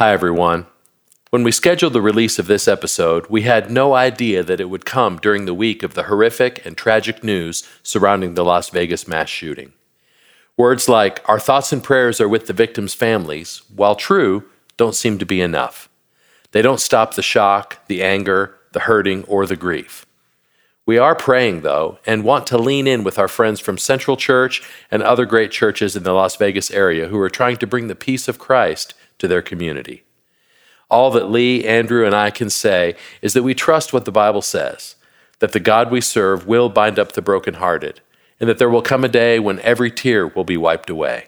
[0.00, 0.66] Hi, everyone.
[1.30, 4.84] When we scheduled the release of this episode, we had no idea that it would
[4.84, 9.28] come during the week of the horrific and tragic news surrounding the Las Vegas mass
[9.28, 9.72] shooting.
[10.56, 14.44] Words like, our thoughts and prayers are with the victims' families, while true,
[14.76, 15.88] don't seem to be enough.
[16.52, 20.06] They don't stop the shock, the anger, the hurting, or the grief.
[20.86, 24.62] We are praying, though, and want to lean in with our friends from Central Church
[24.92, 27.96] and other great churches in the Las Vegas area who are trying to bring the
[27.96, 30.04] peace of Christ to their community.
[30.90, 34.42] All that Lee, Andrew, and I can say is that we trust what the Bible
[34.42, 34.96] says,
[35.40, 38.00] that the God we serve will bind up the brokenhearted,
[38.40, 41.26] and that there will come a day when every tear will be wiped away.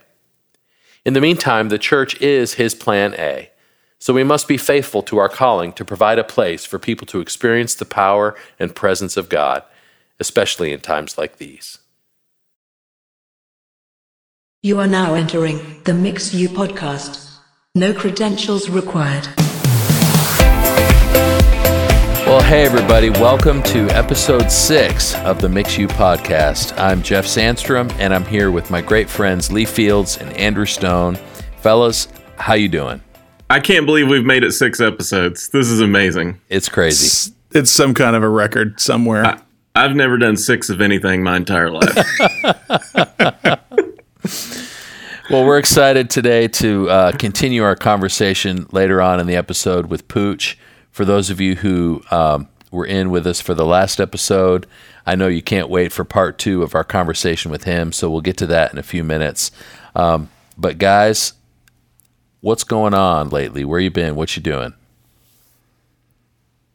[1.05, 3.51] In the meantime, the church is his plan A
[4.01, 7.21] so we must be faithful to our calling to provide a place for people to
[7.21, 9.63] experience the power and presence of God,
[10.19, 11.79] especially in times like these.
[14.63, 17.30] You are now entering the Mix U podcast.
[17.77, 19.29] No credentials required.
[22.27, 26.77] Well, hey, everybody, welcome to episode six of the Mix U podcast.
[26.77, 31.15] I'm Jeff Sandstrom, and I'm here with my great friends Lee Fields and Andrew Stone.
[31.59, 33.01] Fellas, how you doing?
[33.49, 35.51] I can't believe we've made it six episodes.
[35.51, 36.41] This is amazing.
[36.49, 37.07] It's crazy.
[37.07, 39.25] It's, it's some kind of a record somewhere.
[39.25, 39.41] I,
[39.77, 41.97] I've never done six of anything my entire life.
[45.31, 50.09] well, we're excited today to uh, continue our conversation later on in the episode with
[50.09, 50.59] Pooch.
[50.91, 54.67] For those of you who um, were in with us for the last episode,
[55.07, 58.23] I know you can't wait for part two of our conversation with him, so we'll
[58.23, 59.53] get to that in a few minutes.
[59.95, 61.35] Um, but, guys,
[62.41, 63.65] what's going on lately?
[63.65, 64.17] Where you been?
[64.17, 64.75] What you doing?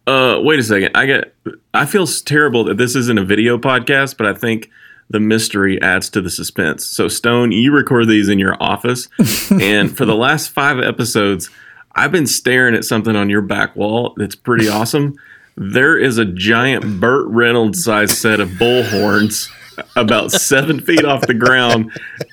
[0.08, 0.96] Uh, wait a second.
[0.96, 1.36] I get.
[1.74, 4.70] I feel terrible that this isn't a video podcast, but I think
[5.10, 6.86] the mystery adds to the suspense.
[6.86, 9.08] So, Stone, you record these in your office,
[9.52, 11.50] and for the last five episodes,
[11.94, 15.16] I've been staring at something on your back wall that's pretty awesome.
[15.56, 19.50] There is a giant Burt Reynolds sized set of bull horns
[19.96, 21.92] about seven feet off the ground,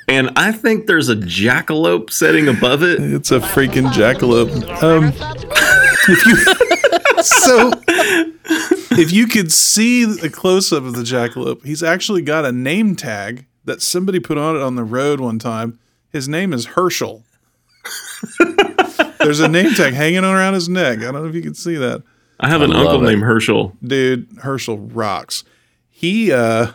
[0.09, 3.01] and I think there's a jackalope setting above it.
[3.01, 4.83] It's a freaking jackalope.
[4.83, 5.13] Um,
[6.09, 7.73] if you so,
[8.99, 12.97] if you could see the close up of the jackalope, he's actually got a name
[12.97, 15.79] tag that somebody put on it on the road one time.
[16.11, 17.25] His name is Herschel.
[19.19, 20.99] There's a name tag hanging around his neck.
[20.99, 22.03] I don't know if you can see that.
[22.41, 23.11] I have an uncle it.
[23.11, 23.77] named Herschel.
[23.83, 25.45] Dude, Herschel rocks.
[25.89, 26.73] He uh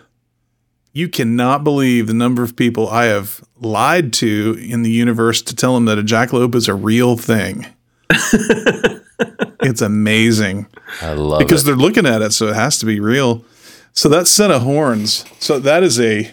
[0.93, 5.55] you cannot believe the number of people I have lied to in the universe to
[5.55, 7.67] tell them that a jackalope is a real thing.
[8.09, 10.67] it's amazing.
[11.01, 11.45] I love it.
[11.45, 11.65] because it.
[11.65, 13.45] they're looking at it, so it has to be real.
[13.93, 15.25] So that set of horns.
[15.39, 16.31] So that is a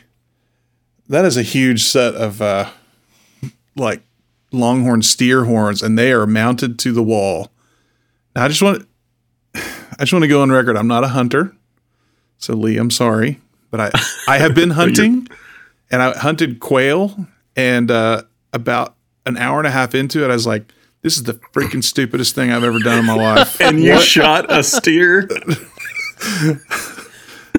[1.09, 2.71] that is a huge set of uh,
[3.77, 4.03] like
[4.53, 7.51] longhorn steer horns, and they are mounted to the wall.
[8.35, 8.87] Now I just want
[9.55, 10.77] I just want to go on record.
[10.77, 11.55] I'm not a hunter,
[12.39, 13.41] so Lee, I'm sorry
[13.75, 15.27] but I I have been hunting,
[15.91, 17.27] and I hunted quail,
[17.57, 18.95] and uh, about
[19.27, 22.37] an hour and a half into it, I was like, "This is the freaking stupidest
[22.37, 25.23] thing I've ever done in my life." and you shot a steer?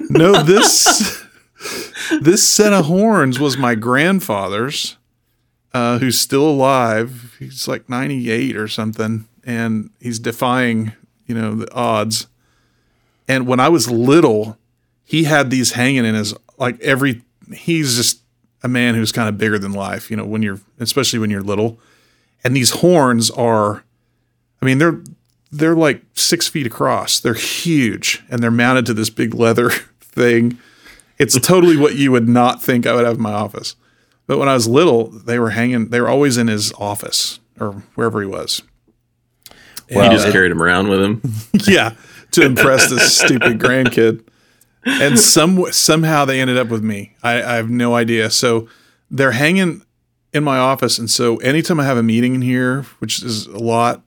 [0.08, 1.22] no, this
[2.22, 4.96] this set of horns was my grandfather's,
[5.74, 7.36] uh, who's still alive.
[7.38, 10.92] He's like ninety eight or something, and he's defying
[11.26, 12.26] you know the odds.
[13.28, 14.56] And when I was little,
[15.06, 17.22] he had these hanging in his like every
[17.54, 18.20] he's just
[18.62, 21.42] a man who's kind of bigger than life, you know, when you're especially when you're
[21.42, 21.78] little.
[22.44, 23.84] And these horns are
[24.60, 25.00] I mean, they're
[25.52, 27.20] they're like six feet across.
[27.20, 30.58] They're huge and they're mounted to this big leather thing.
[31.18, 33.76] It's totally what you would not think I would have in my office.
[34.26, 37.84] But when I was little, they were hanging they were always in his office or
[37.94, 38.62] wherever he was.
[39.88, 41.22] Well, he just carried him around with him.
[41.72, 41.94] yeah,
[42.32, 44.24] to impress this stupid grandkid
[44.86, 47.14] and some somehow they ended up with me.
[47.22, 48.30] I, I have no idea.
[48.30, 48.68] So
[49.10, 49.82] they're hanging
[50.32, 53.58] in my office, and so anytime I have a meeting in here, which is a
[53.58, 54.02] lot,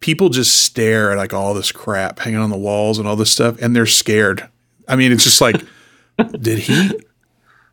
[0.00, 3.30] people just stare at like all this crap hanging on the walls and all this
[3.30, 4.48] stuff, and they're scared.
[4.86, 5.56] I mean, it's just like,
[6.40, 6.98] did he?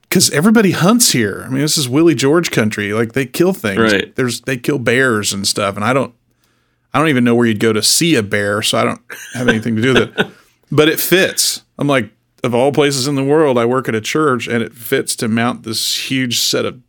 [0.01, 1.43] Because everybody hunts here.
[1.45, 2.93] I mean, this is Willie George country.
[2.93, 3.79] Like they kill things.
[3.79, 4.15] Right.
[4.15, 6.13] There's they kill bears and stuff, and I don't.
[6.93, 9.01] I don't even know where you'd go to see a bear, so I don't
[9.33, 10.27] have anything to do with it.
[10.71, 11.61] But it fits.
[11.77, 12.09] I'm like,
[12.45, 15.27] of all places in the world, I work at a church and it fits to
[15.27, 16.81] mount this huge set of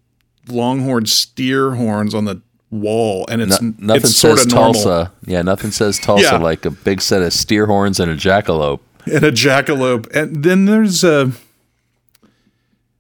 [0.49, 3.27] longhorn steer horns on the wall.
[3.29, 4.89] And it's no, nothing it's says sort of Tulsa.
[4.89, 5.13] Normal.
[5.27, 6.37] Yeah, nothing says Tulsa yeah.
[6.37, 8.81] like a big set of steer horns and a jackalope.
[9.07, 10.15] And a jackalope.
[10.15, 11.33] And then there's a.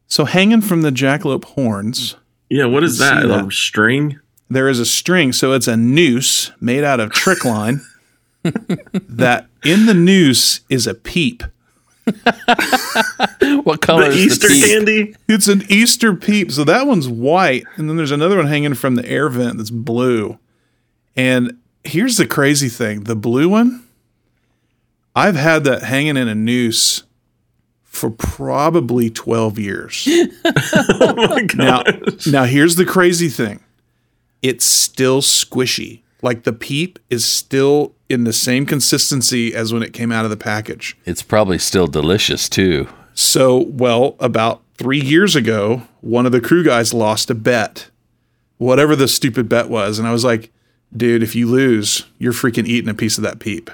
[0.08, 2.16] So hanging from the jackalope horns.
[2.48, 3.24] Yeah, what is that?
[3.24, 4.20] A string?
[4.48, 7.80] there is a string, so it's a noose made out of trick line.
[8.42, 11.42] that in the noose is a peep.
[13.64, 14.64] What color The is Easter the peep?
[14.64, 15.14] candy.
[15.28, 16.50] It's an Easter peep.
[16.52, 17.64] So that one's white.
[17.76, 20.38] And then there's another one hanging from the air vent that's blue.
[21.16, 23.84] And here's the crazy thing the blue one,
[25.14, 27.02] I've had that hanging in a noose
[27.84, 30.08] for probably 12 years.
[30.98, 31.56] Oh my god.
[31.56, 31.82] Now,
[32.30, 33.60] now here's the crazy thing
[34.42, 36.02] it's still squishy.
[36.26, 40.30] Like the peep is still in the same consistency as when it came out of
[40.30, 40.96] the package.
[41.04, 42.88] It's probably still delicious too.
[43.14, 47.90] So, well, about three years ago, one of the crew guys lost a bet,
[48.58, 49.98] whatever the stupid bet was.
[50.00, 50.50] And I was like,
[50.96, 53.70] dude, if you lose, you're freaking eating a piece of that peep.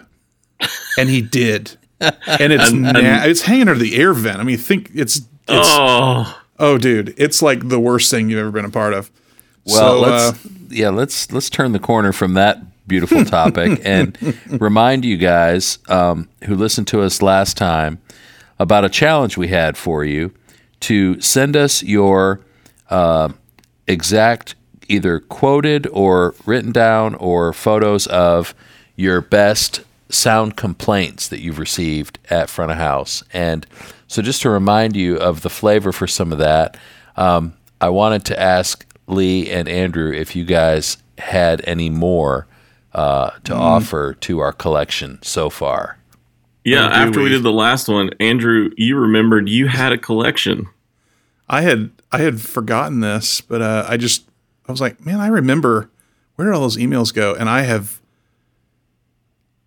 [0.99, 1.79] And he did.
[2.01, 4.39] And it's And- na- and- it's hanging under the air vent.
[4.41, 6.39] I mean, think it's it's oh.
[6.59, 9.11] oh, dude, it's like the worst thing you've ever been a part of.
[9.65, 14.19] Well, So, let's uh, yeah, let's let's turn the corner from that beautiful topic and
[14.49, 18.01] remind you guys um, who listened to us last time
[18.59, 20.33] about a challenge we had for you
[20.81, 22.41] to send us your
[22.91, 23.29] uh,
[23.87, 24.55] exact
[24.89, 28.55] either quoted or written down or photos of
[28.97, 33.23] your best sound complaints that you've received at front of house.
[33.33, 33.67] And
[34.07, 36.77] so, just to remind you of the flavor for some of that,
[37.17, 42.47] um, I wanted to ask Lee and Andrew if you guys had any more
[42.93, 45.99] uh, to offer to our collection so far.
[46.65, 46.89] yeah.
[46.89, 47.31] Do after we we?
[47.31, 50.69] did the last one, Andrew, you remembered you had a collection.
[51.49, 54.29] I had I had forgotten this, but uh, I just
[54.69, 55.91] I was like, man, I remember
[56.37, 57.35] where did all those emails go?
[57.35, 58.01] And I have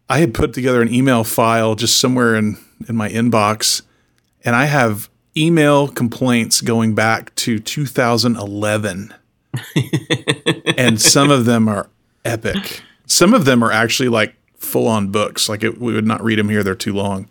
[0.10, 3.82] I had put together an email file just somewhere in in my inbox,
[4.44, 9.14] and I have email complaints going back to 2011,
[10.78, 11.90] and some of them are
[12.24, 12.82] epic.
[13.06, 15.48] Some of them are actually like full on books.
[15.50, 17.30] Like it, we would not read them here; they're too long,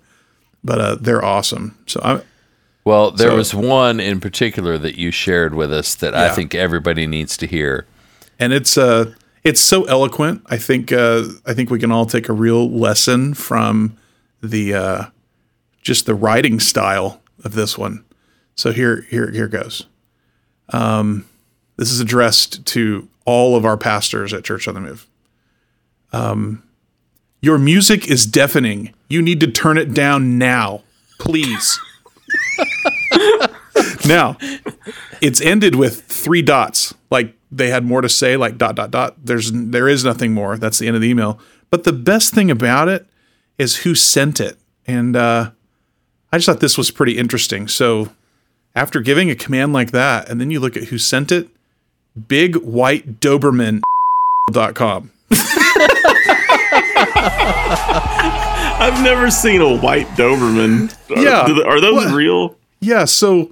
[0.63, 1.77] but uh, they're awesome.
[1.87, 2.21] So I.
[2.85, 6.55] Well, there So- was one in particular that you shared with us that I think
[6.55, 7.87] everybody needs to hear.
[8.39, 10.43] and it's uh it's so eloquent.
[10.47, 13.97] I think uh, I think we can all take a real lesson from
[14.43, 15.05] the uh,
[15.83, 18.05] just the writing style of this one.
[18.55, 19.87] So here here here goes.
[20.71, 21.25] Um,
[21.77, 25.07] this is addressed to all of our pastors at Church on the Move.
[26.13, 26.63] Um,
[27.41, 28.95] your music is deafening.
[29.09, 30.83] You need to turn it down now,
[31.19, 31.79] please.
[34.07, 34.37] now,
[35.21, 36.95] it's ended with three dots.
[37.11, 39.17] Like they had more to say, like dot dot dot.
[39.23, 40.57] There's there is nothing more.
[40.57, 41.39] That's the end of the email.
[41.71, 43.07] But the best thing about it
[43.59, 44.57] is who sent it,
[44.87, 45.51] and uh,
[46.33, 47.69] I just thought this was pretty interesting.
[47.69, 48.11] So
[48.75, 51.49] after giving a command like that, and then you look at who sent it,
[52.29, 53.81] big white Doberman
[54.53, 55.11] dot com.
[58.77, 60.95] I've never seen a white Doberman.
[61.17, 61.47] Are- Yeah.
[61.47, 62.15] do they- are those What?
[62.15, 62.57] real?
[62.81, 63.05] Yeah.
[63.07, 63.51] So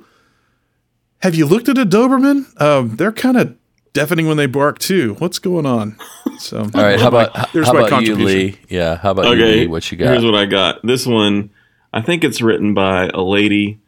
[1.20, 2.44] have you looked at a Doberman?
[2.60, 3.54] Um, they're kind of
[3.94, 5.14] deafening when they bark too.
[5.18, 5.96] What's going on?
[6.38, 8.16] So All right, how about how there's my about you.
[8.16, 8.58] Lee?
[8.68, 9.66] Yeah, how about you, Okay, Lee?
[9.68, 10.08] What you got?
[10.08, 10.84] Here's what I got.
[10.84, 11.50] This one,
[11.92, 13.78] I think it's written by a lady,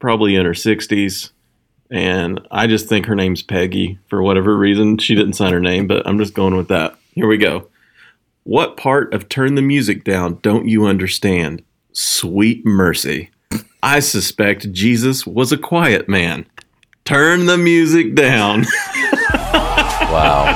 [0.00, 1.30] probably in her 60s.
[1.90, 4.98] And I just think her name's Peggy for whatever reason.
[4.98, 6.96] She didn't sign her name, but I'm just going with that.
[7.14, 7.66] Here we go.
[8.44, 11.62] What part of Turn the Music Down don't you understand?
[11.92, 13.30] Sweet mercy.
[13.82, 16.46] I suspect Jesus was a quiet man.
[17.04, 18.64] Turn the music down.
[20.10, 20.46] Wow.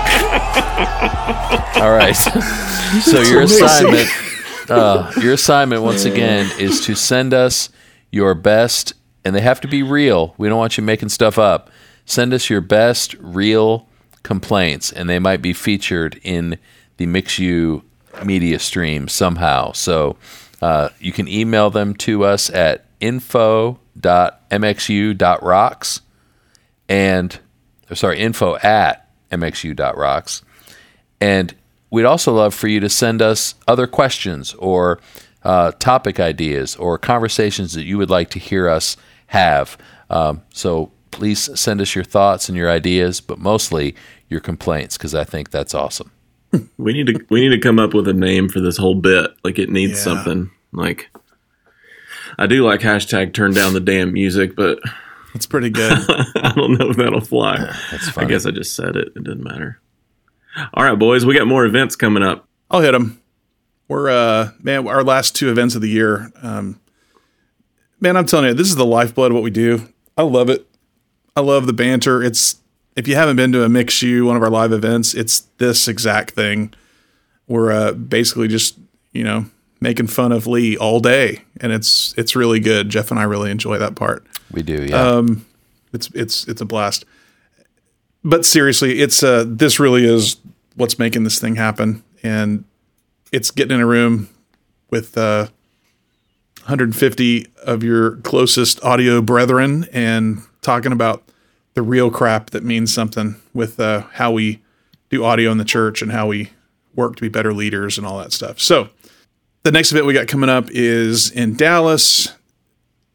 [1.77, 2.17] All right.
[3.03, 4.09] So your assignment,
[4.71, 7.71] uh, your assignment once again is to send us
[8.13, 8.95] your best,
[9.25, 10.35] and they have to be real.
[10.39, 11.71] We don't want you making stuff up.
[12.05, 13.89] Send us your best real
[14.23, 16.59] complaints, and they might be featured in
[16.97, 17.83] the Mix U
[18.25, 19.73] media stream somehow.
[19.73, 20.17] So
[20.63, 26.01] uh, you can email them to us at info.mxu.rocks
[26.89, 27.39] and
[27.91, 30.43] or sorry, info at mxu.rocks.
[31.21, 31.55] And
[31.91, 35.01] we'd also love for you to send us other questions or
[35.43, 38.97] uh, topic ideas or conversations that you would like to hear us
[39.35, 39.77] have.
[40.11, 43.95] Um, so please send us your thoughts and your ideas, but mostly
[44.29, 46.11] your complaints, because I think that's awesome.
[46.79, 49.31] We need to we need to come up with a name for this whole bit.
[49.43, 49.99] Like it needs Yeah.
[50.05, 50.51] something.
[50.73, 51.11] Like
[52.39, 54.79] I do like hashtag turn down the damn music, but
[55.33, 55.93] That's pretty good.
[56.37, 57.57] I don't know if that'll fly.
[57.91, 59.09] That's I guess I just said it.
[59.17, 59.81] It didn't matter.
[60.75, 62.47] All right, boys, we got more events coming up.
[62.71, 63.21] I'll hit them.
[63.89, 66.31] We're uh man, our last two events of the year.
[66.41, 66.81] Um,
[68.05, 69.89] man, I'm telling you, this is the lifeblood of what we do.
[70.17, 70.67] I love it.
[71.35, 72.23] I love the banter.
[72.23, 72.61] It's
[72.95, 75.89] if you haven't been to a Mix U, one of our live events, it's this
[75.89, 76.73] exact thing.
[77.49, 78.79] We're uh, basically just
[79.13, 79.47] you know
[79.81, 82.91] making fun of Lee all day, and it's it's really good.
[82.91, 84.25] Jeff and I really enjoy that part.
[84.53, 85.03] We do, yeah.
[85.03, 85.47] Um,
[85.93, 87.05] it's it's it's a blast.
[88.23, 90.37] But seriously, it's uh this really is
[90.77, 92.65] what's making this thing happen, and
[93.33, 94.29] it's getting in a room
[94.91, 95.49] with uh
[96.65, 101.23] 150 of your closest audio brethren and talking about
[101.75, 104.63] the real crap that means something with uh, how we
[105.11, 106.49] do audio in the church and how we
[106.95, 108.61] work to be better leaders and all that stuff.
[108.61, 108.89] So,
[109.63, 112.35] the next event we got coming up is in Dallas.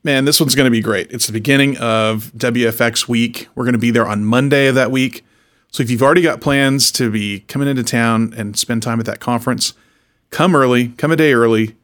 [0.03, 1.11] Man, this one's going to be great.
[1.11, 3.47] It's the beginning of WFX week.
[3.55, 5.25] We're going to be there on Monday of that week.
[5.71, 9.07] So, if you've already got plans to be coming into town and spend time at
[9.07, 9.73] that conference,
[10.29, 11.75] come early, come a day early,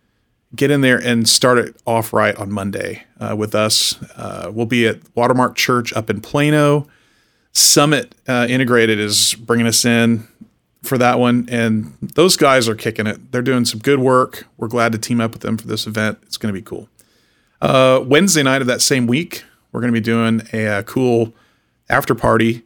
[0.56, 4.02] get in there and start it off right on Monday uh, with us.
[4.16, 6.88] Uh, we'll be at Watermark Church up in Plano.
[7.52, 10.28] Summit uh, Integrated is bringing us in
[10.84, 13.32] for that one, and those guys are kicking it.
[13.32, 14.46] They're doing some good work.
[14.58, 16.20] We're glad to team up with them for this event.
[16.24, 16.90] It's going to be cool.
[17.62, 21.34] Uh, Wednesday night of that same week, we're going to be doing a, a cool
[21.90, 22.64] after party.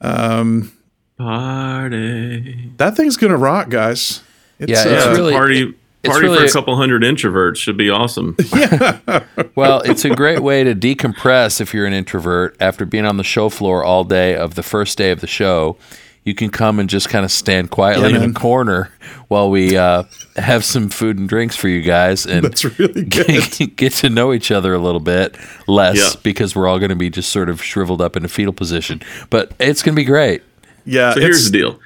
[0.00, 0.72] Um,
[1.16, 2.70] Party.
[2.76, 4.22] that thing's going to rock, guys.
[4.58, 5.62] It's, Yeah, it's Yeah, really- party.
[5.62, 8.36] it's Party really for a- a couple hundred introverts should be awesome.
[8.54, 9.00] Yeah.
[9.56, 13.22] Well, it's a great way to decompress if you're an introvert after being on the
[13.24, 15.76] show floor all day of the first day of the show.
[16.24, 18.30] You can come and just kind of stand quietly Yeah, in man.
[18.30, 18.90] a corner
[19.28, 20.04] while we uh,
[20.36, 23.76] have some food and drinks for you guys and That's really good.
[23.76, 25.36] get to know each other a little bit
[25.68, 26.20] less Yeah.
[26.24, 29.02] because we're all going to be just sort of shriveled up in a fetal position.
[29.30, 30.42] But it's going to be great.
[30.86, 31.78] yeah, So here's the deal.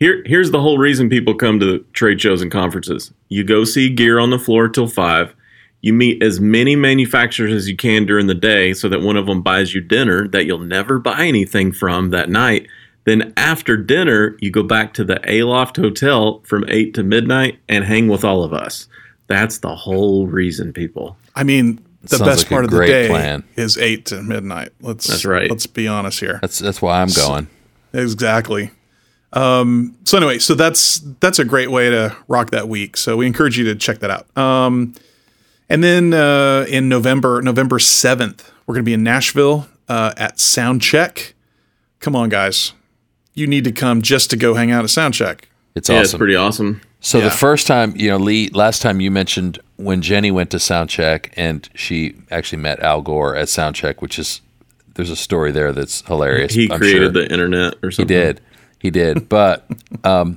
[0.00, 3.12] Here, here's the whole reason people come to trade shows and conferences.
[3.28, 5.34] You go see gear on the floor till five.
[5.80, 9.26] You meet as many manufacturers as you can during the day, so that one of
[9.26, 12.66] them buys you dinner that you'll never buy anything from that night.
[13.04, 17.84] Then after dinner, you go back to the Aloft Hotel from eight to midnight and
[17.84, 18.88] hang with all of us.
[19.26, 21.16] That's the whole reason, people.
[21.34, 23.44] I mean, the Sounds best like part of the day plan.
[23.56, 24.70] is eight to midnight.
[24.80, 25.50] Let's That's right.
[25.50, 26.38] Let's be honest here.
[26.40, 27.48] That's that's why I'm going.
[27.92, 28.70] Exactly.
[29.34, 32.96] Um, so anyway, so that's that's a great way to rock that week.
[32.96, 34.36] So we encourage you to check that out.
[34.38, 34.94] Um,
[35.68, 40.36] and then uh, in November, November seventh, we're going to be in Nashville uh, at
[40.36, 41.32] Soundcheck.
[42.00, 42.72] Come on, guys,
[43.34, 45.40] you need to come just to go hang out at Soundcheck.
[45.74, 45.94] It's awesome.
[45.96, 46.80] Yeah, it's pretty awesome.
[47.00, 47.24] So Yeah.
[47.24, 51.30] the first time, you know, Lee, last time you mentioned when Jenny went to Soundcheck
[51.36, 54.40] and she actually met Al Gore at Soundcheck, which is
[54.94, 56.54] there's a story there that's hilarious.
[56.54, 57.22] He I'm created sure.
[57.24, 58.06] the internet or He something.
[58.06, 58.40] did.
[58.84, 59.30] He did.
[59.30, 59.66] But
[60.04, 60.36] um,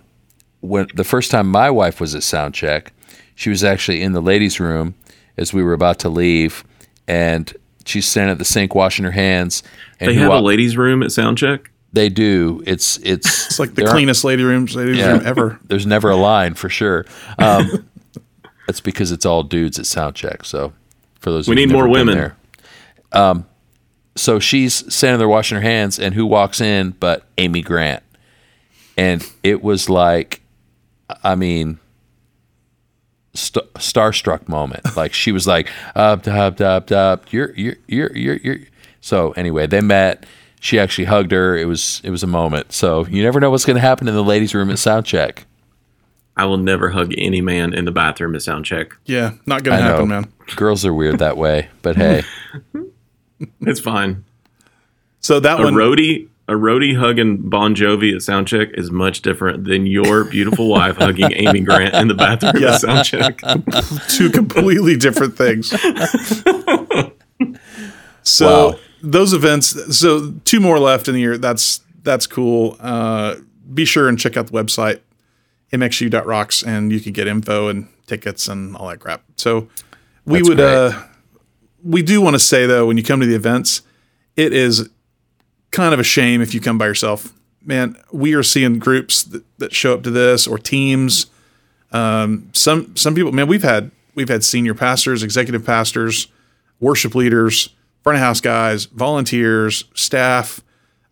[0.61, 2.87] when the first time my wife was at Soundcheck,
[3.35, 4.95] she was actually in the ladies' room
[5.35, 6.63] as we were about to leave,
[7.09, 7.53] and
[7.85, 9.63] she's standing at the sink washing her hands.
[9.99, 11.67] And They have wa- a ladies' room at Soundcheck.
[11.91, 12.63] They do.
[12.65, 15.11] It's it's It's like the cleanest lady rooms ladies Yeah.
[15.17, 15.59] room ever.
[15.65, 17.05] There's never a line for sure.
[17.37, 17.85] Um,
[18.65, 20.45] that's because it's all dudes at Soundcheck.
[20.45, 20.71] So
[21.19, 22.15] for those, We need more women.
[22.15, 22.35] There.
[23.11, 23.45] Um,
[24.15, 28.03] so she's standing there washing her hands, and who walks in but Amy Grant?
[28.97, 30.41] And it was like,
[31.23, 31.79] I mean,
[33.33, 34.95] st- starstruck moment.
[34.97, 37.31] Like she was like, up, up, up, up.
[37.31, 38.57] You're, you're, you're, you're, you're.
[39.01, 40.25] So anyway, they met.
[40.59, 41.55] She actually hugged her.
[41.55, 42.73] It was, it was a moment.
[42.73, 45.43] So you never know what's going to happen in the ladies' room at Soundcheck.
[46.35, 48.91] I will never hug any man in the bathroom at Soundcheck.
[49.05, 49.87] Yeah, not gonna I know.
[49.89, 50.33] happen, man.
[50.55, 52.21] Girls are weird that way, but hey,
[53.61, 54.23] It's fine.
[55.19, 59.65] So that A one, roadie, a roadie hugging Bon Jovi at Soundcheck is much different
[59.65, 62.75] than your beautiful wife hugging Amy Grant in the bathroom Yeah.
[62.75, 64.07] at Soundcheck.
[64.17, 65.69] two completely different things.
[68.23, 68.79] so Wow.
[69.01, 69.97] those events.
[69.97, 71.37] So two more left in the year.
[71.37, 72.77] That's that's cool.
[72.79, 73.35] Uh,
[73.73, 75.01] be sure and check out the website
[75.73, 79.21] mxu.rocks and you can get info and tickets and all that crap.
[79.35, 79.67] So
[80.25, 80.73] we That's would great.
[80.73, 81.03] uh
[81.83, 83.81] we do want to say though when you come to the events,
[84.37, 84.89] it is
[85.77, 87.31] kind of a shame if you come by yourself.
[87.63, 91.27] Man, we are seeing groups that, that show up to this or teams.
[92.53, 96.27] Some some people man we've had we've had senior pastors executive pastors
[96.79, 97.69] worship leaders
[98.01, 100.61] front of house guys volunteers staff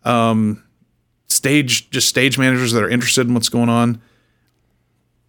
[0.04, 0.62] um
[1.28, 4.02] stage just stage managers that are interested in what's going on.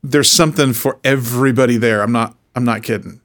[0.04, 2.02] There's something for everybody there.
[2.02, 3.22] I'm not i'm not kidding.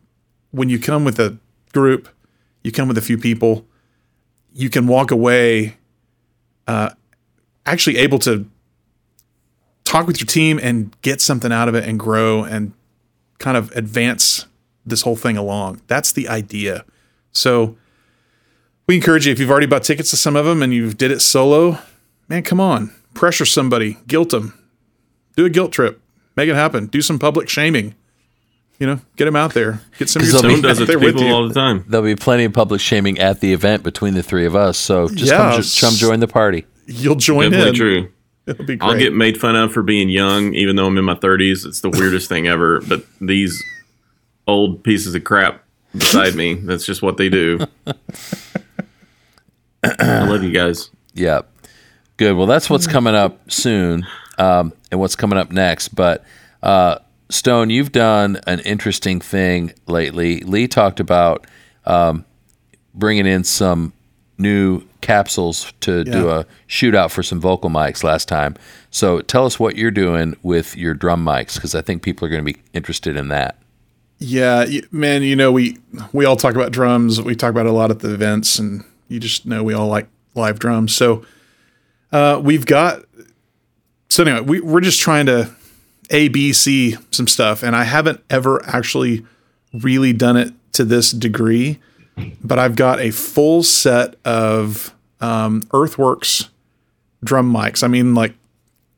[0.51, 1.39] When you come with a
[1.73, 2.09] group
[2.63, 3.67] you come with a few people
[4.53, 5.79] you can walk away
[6.67, 6.91] uh
[7.67, 8.47] actually able to
[9.85, 12.73] talk with your team and get something out of it and grow and
[13.39, 14.47] kind of advance
[14.87, 15.81] this whole thing along.
[15.87, 16.85] That's the idea.
[17.33, 17.77] So
[18.87, 21.11] we encourage you if you've already bought tickets to some of them and you've did
[21.11, 21.79] it solo,
[22.29, 24.59] man, come on, pressure somebody, guilt them,
[25.37, 26.01] do a guilt trip,
[26.37, 27.95] make it happen, do some public shaming.
[28.83, 30.87] You know, get them out there, get some of your they'll Stone does it to
[30.87, 31.33] there with people you.
[31.35, 31.85] all the time.
[31.87, 34.77] There'll be plenty of public shaming at the event between the three of us.
[34.77, 35.73] So just come, Yes.
[35.77, 36.67] jo- come join the party.
[36.87, 37.75] You'll join Definitely in.
[37.77, 38.13] true.
[38.49, 38.83] It'll be great.
[38.91, 41.65] I'll get made fun of for being young, even though I'm in my 30s.
[41.65, 42.81] It's the weirdest thing ever.
[42.81, 43.63] But these
[44.49, 45.63] old pieces of crap
[45.97, 47.61] beside me, that's just what they do.
[49.85, 50.91] I love you guys.
[51.15, 51.43] Yeah.
[52.17, 52.33] Good.
[52.37, 54.07] Well, that's what's coming up soon
[54.39, 55.89] um, and what's coming up next.
[55.95, 56.25] But
[56.63, 56.99] uh,
[57.33, 60.41] Stone, you've done an interesting thing lately.
[60.41, 61.47] Lee talked about
[61.87, 62.25] um,
[62.95, 63.93] bringing in some
[64.39, 68.57] new capsules to do a shootout for some vocal mics last time.
[68.91, 72.31] So tell us what you're doing with your drum mics because I think people are
[72.31, 73.57] going to be interested in that.
[74.19, 75.79] Yeah, man, you know we
[76.13, 77.21] we all talk about drums.
[77.21, 79.89] We talk about it a lot at the events, and you just know we all
[79.89, 80.95] like live drums.
[80.95, 81.25] So
[82.13, 83.03] uh, we've got.
[84.11, 85.53] So anyway, we we're just trying to
[86.13, 89.25] A B C some stuff, and I haven't ever actually
[89.73, 91.81] really done it to this degree,
[92.45, 96.51] but I've got a full set of um, Earthworks
[97.25, 97.83] drum mics.
[97.83, 98.35] I mean, like,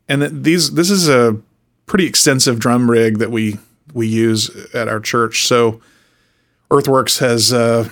[0.09, 1.37] and th- these this is a
[1.85, 3.59] pretty extensive drum rig that we
[3.93, 5.47] we use at our church.
[5.47, 5.79] So
[6.69, 7.89] Earthworks has uh,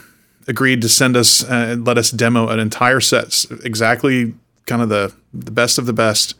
[0.48, 4.34] agreed to send us uh, and let us demo an entire set, exactly
[4.66, 6.36] kind of the the best of the best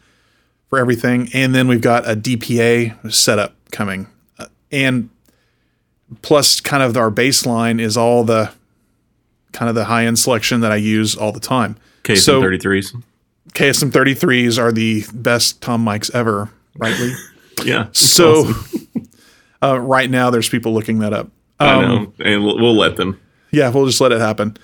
[0.74, 1.30] for everything.
[1.36, 4.08] And then we've got a DPA setup coming,
[4.40, 5.08] uh, and
[6.24, 8.52] plus kind of our baseline is all the
[9.52, 11.78] kind of the high end selection that I use all the time.
[12.04, 12.96] KSM So- 33s.
[13.54, 17.14] KSM 33s are the best tom mics ever, right, Lee?
[17.64, 17.90] Yeah.
[17.92, 18.52] So
[19.62, 21.30] uh, right now, there's people looking that up.
[21.60, 22.14] I Um, know.
[22.26, 23.20] And we'll, we'll let them.
[23.52, 24.58] Yeah, we'll just let it happen.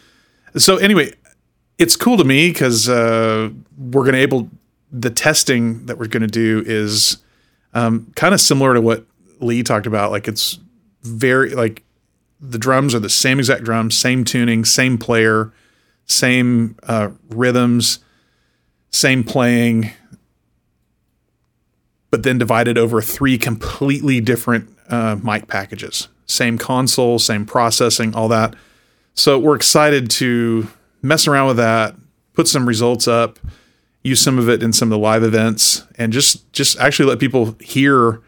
[0.58, 1.14] So anyway,
[1.78, 4.50] it's cool to me because uh, we're going to able
[4.92, 7.18] the testing that we're going to do is
[7.74, 9.06] um, kind of similar to what
[9.40, 10.12] Lee talked about.
[10.12, 10.60] Like it's
[11.04, 11.84] very like
[12.40, 15.54] the drums are the same exact drums, same tuning, same player,
[16.06, 18.00] same uh, rhythms,
[18.92, 19.92] same playing,
[22.10, 26.08] but then divided over three completely different uh, mic packages.
[26.26, 28.56] Same console, same processing, all that.
[29.14, 30.68] So we're excited to
[31.02, 31.96] mess around with that,
[32.34, 33.40] put some results up,
[34.04, 37.20] use some of it in some of the live events, and just just actually let
[37.20, 38.22] people hear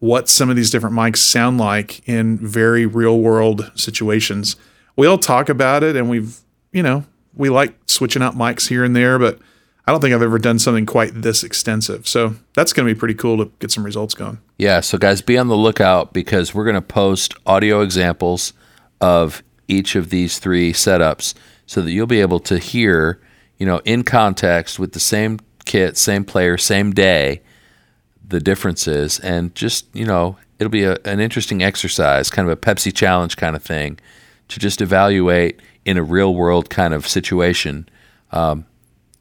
[0.00, 4.56] what some of these different mics sound like in very real world situations.
[4.96, 6.38] We all talk about it, and we've
[6.72, 9.38] you know we like switching out mics here and there, but
[9.86, 12.06] I don't think I've ever done something quite this extensive.
[12.06, 14.38] So that's going to be pretty cool to get some results going.
[14.58, 18.52] Yeah, so guys, be on the lookout because we're going to post audio examples
[19.00, 21.32] of each of these three setups
[21.64, 23.18] so that you'll be able to hear,
[23.58, 27.42] you know, in context with the same kit, same player, same day,
[28.26, 29.18] the differences.
[29.20, 33.36] And just, you know, it'll be a, an interesting exercise, kind of a Pepsi challenge
[33.36, 33.98] kind of thing,
[34.48, 37.88] to just evaluate in a real world kind of situation
[38.32, 38.66] um,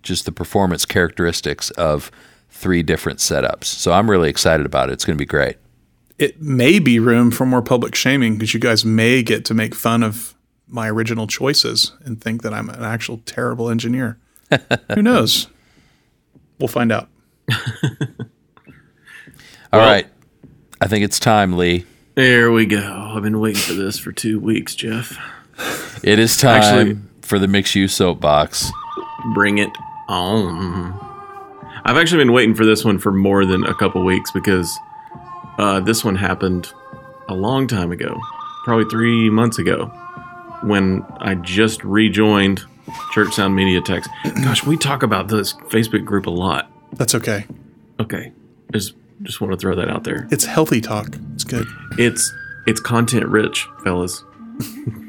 [0.01, 2.11] just the performance characteristics of
[2.49, 3.65] three different setups.
[3.65, 4.93] So I'm really excited about it.
[4.93, 5.57] It's going to be great.
[6.17, 9.75] It may be room for more public shaming because you guys may get to make
[9.75, 10.33] fun of
[10.67, 14.17] my original choices and think that I'm an actual terrible engineer.
[14.93, 15.47] Who knows?
[16.59, 17.09] We'll find out.
[19.73, 20.07] All right.
[20.79, 21.85] I think it's time, Lee.
[22.15, 23.11] There we go.
[23.15, 25.17] I've been waiting for this for two weeks, Jeff.
[26.03, 28.71] It is time Actually- for the Mix U soapbox.
[29.33, 29.69] Bring it
[30.07, 30.93] on.
[31.83, 34.77] I've actually been waiting for this one for more than a couple weeks because
[35.57, 36.71] uh, this one happened
[37.27, 38.17] a long time ago,
[38.63, 39.87] probably three months ago,
[40.63, 42.63] when I just rejoined
[43.11, 44.03] Church Sound Media Tech.
[44.43, 46.71] Gosh, we talk about this Facebook group a lot.
[46.93, 47.45] That's okay.
[47.99, 48.31] Okay,
[48.71, 50.27] just just want to throw that out there.
[50.31, 51.15] It's healthy talk.
[51.33, 51.67] It's good.
[51.97, 52.33] It's
[52.65, 54.23] it's content rich, fellas.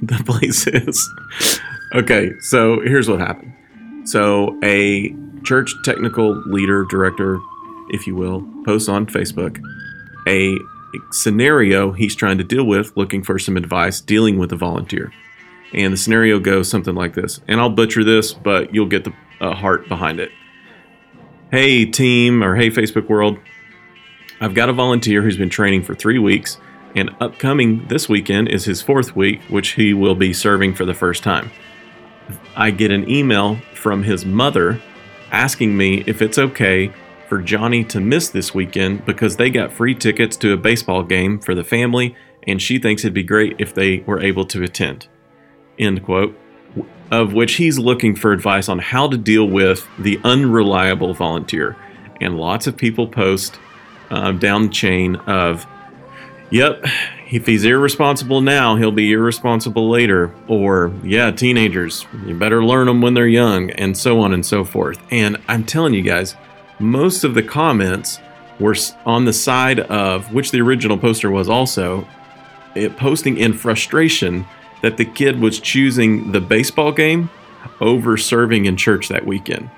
[0.02, 1.60] the place is.
[1.94, 3.54] Okay, so here's what happened.
[4.04, 5.14] So a
[5.44, 7.40] church technical leader, director,
[7.90, 9.60] if you will, posts on Facebook
[10.28, 10.58] a
[11.10, 15.12] scenario he's trying to deal with, looking for some advice dealing with a volunteer.
[15.72, 17.40] And the scenario goes something like this.
[17.46, 20.30] And I'll butcher this, but you'll get the uh, heart behind it.
[21.50, 23.38] Hey, team, or hey, Facebook world.
[24.40, 26.58] I've got a volunteer who's been training for three weeks,
[26.94, 30.94] and upcoming this weekend is his fourth week, which he will be serving for the
[30.94, 31.50] first time.
[32.54, 34.80] I get an email from his mother
[35.32, 36.92] asking me if it's okay
[37.28, 41.40] for Johnny to miss this weekend because they got free tickets to a baseball game
[41.40, 45.08] for the family, and she thinks it'd be great if they were able to attend.
[45.78, 46.36] End quote.
[47.10, 51.76] of which he's looking for advice on how to deal with the unreliable volunteer.
[52.20, 53.58] And lots of people post
[54.10, 55.66] um, down the chain of,
[56.50, 56.84] yep,
[57.30, 60.34] if he's irresponsible now, he'll be irresponsible later.
[60.48, 64.64] Or, yeah, teenagers, you better learn them when they're young, and so on and so
[64.64, 65.00] forth.
[65.10, 66.36] And I'm telling you guys,
[66.78, 68.20] most of the comments
[68.60, 72.06] were on the side of, which the original poster was also,
[72.74, 74.44] it posting in frustration
[74.82, 77.30] that the kid was choosing the baseball game
[77.80, 79.70] over serving in church that weekend.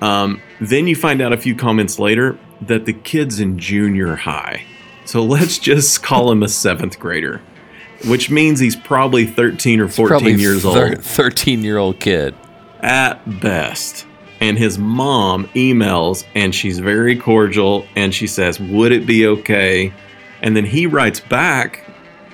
[0.00, 4.62] Um, then you find out a few comments later that the kid's in junior high.
[5.04, 7.40] So let's just call him a seventh grader,
[8.06, 12.34] which means he's probably 13 or 14 Probably years thir- old 13 year old kid.
[12.80, 14.06] at best.
[14.40, 19.92] And his mom emails and she's very cordial and she says, Would it be okay?
[20.40, 21.84] And then he writes back,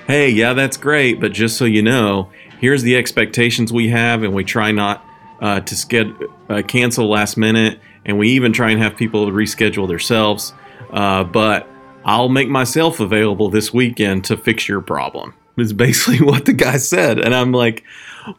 [0.07, 2.29] Hey, yeah, that's great, but just so you know,
[2.61, 5.05] here's the expectations we have, and we try not
[5.41, 9.85] uh, to sched- uh, cancel last minute, and we even try and have people reschedule
[9.85, 10.53] themselves.
[10.91, 11.67] Uh, but
[12.05, 15.33] I'll make myself available this weekend to fix your problem.
[15.57, 17.83] Is basically what the guy said, and I'm like,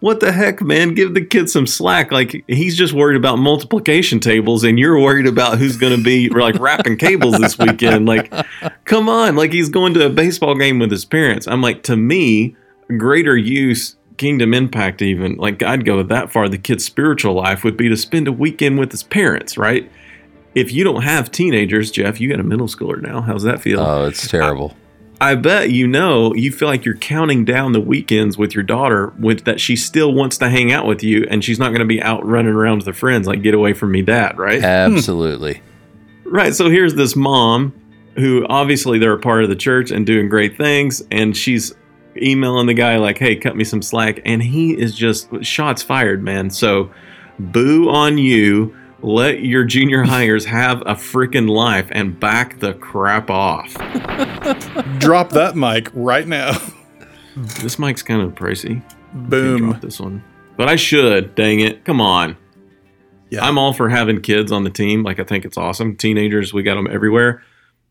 [0.01, 0.95] what the heck, man?
[0.95, 2.13] Give the kid some slack.
[2.13, 6.29] Like he's just worried about multiplication tables, and you're worried about who's going to be
[6.29, 8.07] like wrapping cables this weekend.
[8.07, 8.33] Like,
[8.85, 9.37] come on!
[9.37, 11.47] Like he's going to a baseball game with his parents.
[11.47, 12.57] I'm like, to me,
[12.97, 15.03] greater use, kingdom impact.
[15.03, 16.49] Even like I'd go that far.
[16.49, 19.91] The kid's spiritual life would be to spend a weekend with his parents, right?
[20.55, 23.21] If you don't have teenagers, Jeff, you got a middle schooler now.
[23.21, 23.81] How's that feel?
[23.81, 24.73] Oh, it's terrible.
[24.75, 24.88] I
[25.35, 29.45] bet you know you feel like you're counting down the weekends with your daughter with
[29.45, 32.01] that she still wants to hang out with you and she's not going to be
[32.03, 34.63] out running around with her friends like get away from me dad, right?
[34.63, 35.55] Absolutely.
[35.55, 36.35] Hmm.
[36.35, 36.55] Right.
[36.55, 37.75] So here's this mom
[38.17, 41.75] who obviously they're a part of the church and doing great things and she's
[42.17, 46.23] emailing the guy like, "Hey, cut me some slack." And he is just shots fired,
[46.23, 46.51] man.
[46.51, 46.91] So
[47.39, 48.77] boo on you.
[49.01, 53.73] Let your junior hires have a freaking life and back the crap off.
[54.99, 56.53] Drop that mic right now.
[57.63, 58.83] This mic's kind of pricey.
[59.13, 59.79] Boom.
[59.81, 60.25] this one.
[60.57, 61.85] But I should, dang it.
[61.85, 62.37] Come on.
[63.31, 63.47] Yeah.
[63.47, 65.05] I'm all for having kids on the team.
[65.05, 65.95] Like, I think it's awesome.
[65.95, 67.45] Teenagers, we got them everywhere.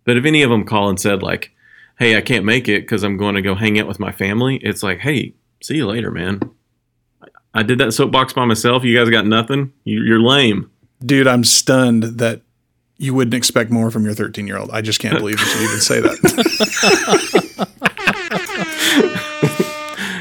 [0.03, 1.51] But if any of them call and said, like,
[1.97, 4.57] hey, I can't make it because I'm going to go hang out with my family,
[4.57, 6.41] it's like, hey, see you later, man.
[7.53, 8.83] I did that soapbox by myself.
[8.83, 9.71] You guys got nothing.
[9.85, 10.69] You're lame.
[11.05, 12.41] Dude, I'm stunned that
[12.97, 14.71] you wouldn't expect more from your 13 year old.
[14.71, 16.17] I just can't believe that you even say that.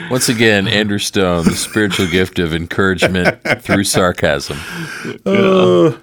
[0.11, 4.59] Once again, Andrew Stone, the spiritual gift of encouragement through sarcasm.
[5.25, 5.97] Uh,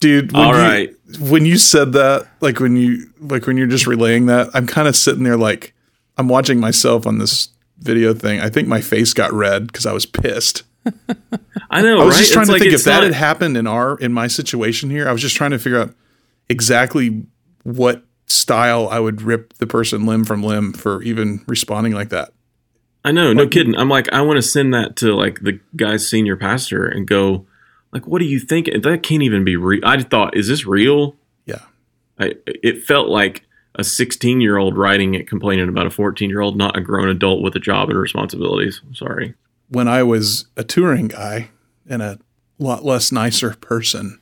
[0.00, 0.90] dude, when All you, right.
[1.20, 4.88] when you said that, like when you like when you're just relaying that, I'm kind
[4.88, 5.74] of sitting there like
[6.16, 8.40] I'm watching myself on this video thing.
[8.40, 10.62] I think my face got red because I was pissed.
[11.70, 12.18] I know, I was right?
[12.20, 14.12] just trying It's to like think if it's that not- had happened in our in
[14.12, 15.08] my situation here.
[15.08, 15.94] I was just trying to figure out
[16.48, 17.24] exactly
[17.62, 22.32] what style I would rip the person limb from limb for even responding like that.
[23.04, 23.76] I know, no kidding.
[23.76, 27.46] I'm like, I want to send that to like the guy's senior pastor and go,
[27.92, 28.66] like, what do you think?
[28.82, 29.82] That can't even be real.
[29.84, 31.14] I thought, is this real?
[31.44, 31.60] Yeah.
[32.18, 33.44] I, it felt like
[33.74, 37.08] a 16 year old writing it, complaining about a 14 year old, not a grown
[37.08, 38.80] adult with a job and responsibilities.
[38.86, 39.34] I'm sorry.
[39.74, 41.50] When I was a touring guy
[41.88, 42.18] and a
[42.58, 44.20] lot less nicer person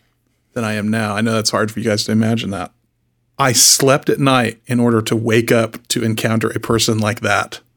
[0.54, 1.14] than I am now.
[1.14, 2.72] I know that's hard for you guys to imagine that.
[3.38, 7.60] I slept at night in order to wake up to encounter a person like that.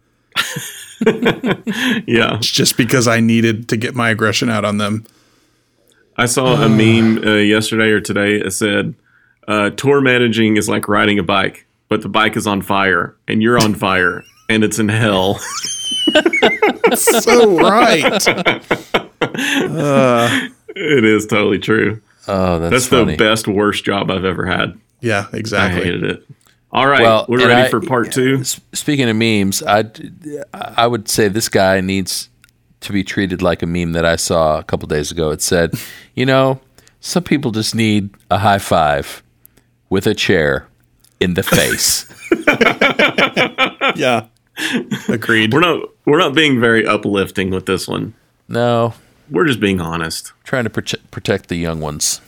[2.08, 2.38] Yeah.
[2.40, 5.06] Just because I needed to get my aggression out on them.
[6.16, 8.36] I saw a meme uh, yesterday or today.
[8.36, 8.96] It said,
[9.48, 13.42] uh, tour managing is like riding a bike, but the bike is on fire and
[13.42, 15.40] you're on fire and it's in hell.
[16.96, 18.28] So right.
[19.22, 20.48] Uh.
[20.70, 22.02] it is totally true.
[22.28, 23.14] Oh, that's, That's funny.
[23.14, 24.80] the best, worst job I've ever had.
[25.02, 25.34] Yeah, exactly.
[25.34, 25.84] I exactly.
[25.84, 26.28] hated it.
[26.72, 28.44] All right, Well, we're ready I- for part two.
[28.44, 29.86] Speaking of memes, I
[30.54, 32.30] I would say this guy needs
[32.82, 35.32] to be treated like a meme that I saw a couple days ago.
[35.32, 35.74] It said,
[36.16, 36.60] you know,
[37.02, 39.24] some people just need a high five
[39.90, 40.68] with a chair
[41.20, 42.06] in the face.
[43.96, 44.26] Yeah.
[45.10, 45.54] Agreed.
[45.54, 48.14] We're not we're not being very uplifting with this one.
[48.48, 48.94] no,
[49.30, 50.32] We're just being honest.
[50.44, 52.22] trying to prote- protect the young ones.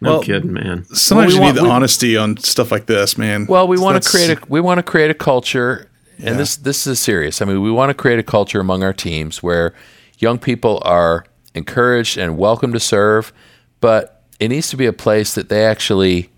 [0.00, 0.84] No Well, kidding, man.
[0.86, 3.46] Sometimes Well, we you want- need the we- honesty on stuff like this, man.
[3.46, 6.30] Well, we want to create a we want to create a culture, Yeah.
[6.30, 7.40] and this this is serious.
[7.42, 9.74] I mean, we want to create a culture among our teams where
[10.18, 11.24] young people are
[11.54, 13.32] encouraged and welcome to serve,
[13.80, 16.30] but it needs to be a place that they actually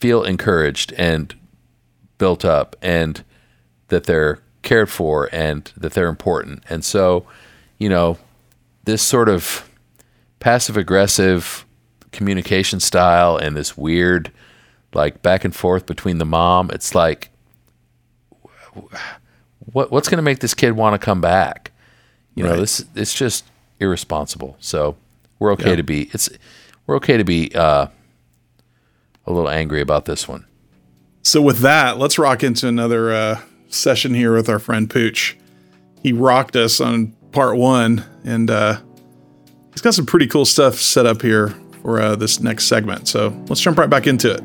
[0.00, 1.34] feel encouraged and
[2.18, 3.24] built up, and
[3.92, 6.62] that they're cared for, and that they're important.
[6.68, 7.24] And so,
[7.78, 8.18] you know,
[8.84, 9.68] this sort of
[10.40, 11.64] passive aggressive
[12.10, 14.30] communication style and this weird
[14.92, 17.30] like back and forth between the mom, it's like
[19.72, 21.72] what what's going to make this kid want to come back?
[22.34, 22.60] You know, Right.
[22.60, 23.44] this it's just
[23.80, 24.56] irresponsible.
[24.60, 24.96] So
[25.38, 25.76] we're okay Yeah.
[25.76, 26.28] to be it's
[26.86, 27.86] we're okay to be uh,
[29.26, 30.46] a little angry about this one.
[31.22, 33.40] So with that, let's rock into another uh,
[33.72, 35.36] session here with our friend Pooch.
[36.02, 38.80] He rocked us on part one, and uh,
[39.72, 43.08] he's got some pretty cool stuff set up here for uh, this next segment.
[43.08, 44.42] So let's jump right back into it.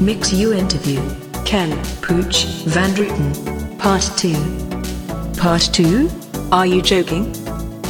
[0.00, 1.00] Mix U interview.
[1.44, 3.78] Ken, Pooch, Van Druten.
[3.78, 5.40] Part 2.
[5.40, 6.10] Part 2?
[6.52, 7.32] Are you joking?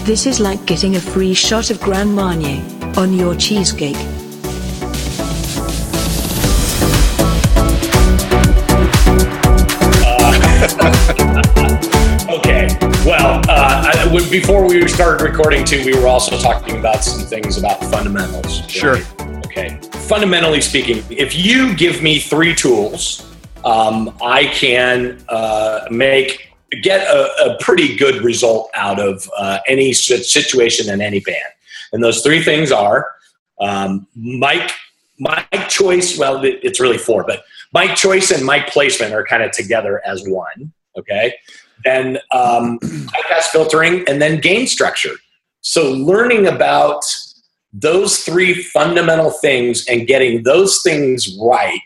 [0.04, 2.62] This is like getting a free shot of Grand Marnier
[2.96, 3.96] on your cheesecake.
[12.26, 12.68] Okay.
[13.06, 17.58] Well, uh, I, before we started recording too, we were also talking about some things
[17.58, 18.60] about fundamentals.
[18.62, 18.70] right?
[18.70, 18.96] Sure.
[19.46, 19.78] Okay.
[20.08, 23.30] Fundamentally speaking, if you give me three tools,
[23.64, 29.92] um, I can uh, make get a, a pretty good result out of uh, any
[29.92, 31.52] situation in any band.
[31.92, 33.12] And those three things are
[33.60, 34.72] um, mic,
[35.18, 36.18] mic choice.
[36.18, 40.22] Well, it's really four, but mic choice and mic placement are kind of together as
[40.26, 40.72] one.
[40.96, 41.34] Okay
[41.84, 45.14] then um, high pass filtering, and then gain structure.
[45.60, 47.04] So learning about
[47.72, 51.80] those three fundamental things and getting those things right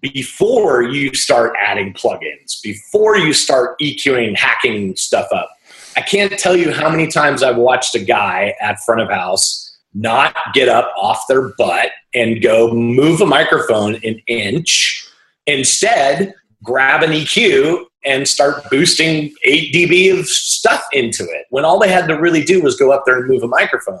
[0.00, 5.50] before you start adding plugins, before you start EQing, hacking stuff up.
[5.96, 9.78] I can't tell you how many times I've watched a guy at front of house
[9.94, 15.06] not get up off their butt and go move a microphone an inch.
[15.46, 21.78] Instead, grab an EQ and start boosting 8 dB of stuff into it when all
[21.78, 24.00] they had to really do was go up there and move a microphone.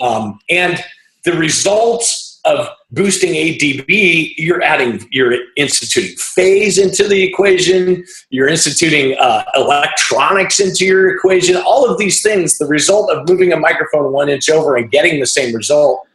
[0.00, 0.82] Um, and
[1.24, 8.48] the results of boosting 8 dB, you're adding, you're instituting phase into the equation, you're
[8.48, 13.56] instituting uh, electronics into your equation, all of these things, the result of moving a
[13.56, 16.06] microphone one inch over and getting the same result,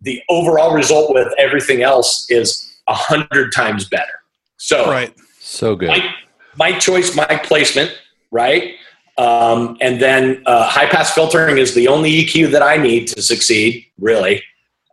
[0.00, 4.22] the overall result with everything else is a hundred times better.
[4.56, 5.14] So, Right.
[5.40, 5.88] So good.
[5.88, 6.14] My,
[6.58, 7.96] mic choice, my placement,
[8.30, 8.74] right?
[9.16, 13.22] Um, and then uh, high pass filtering is the only EQ that I need to
[13.22, 14.42] succeed, really.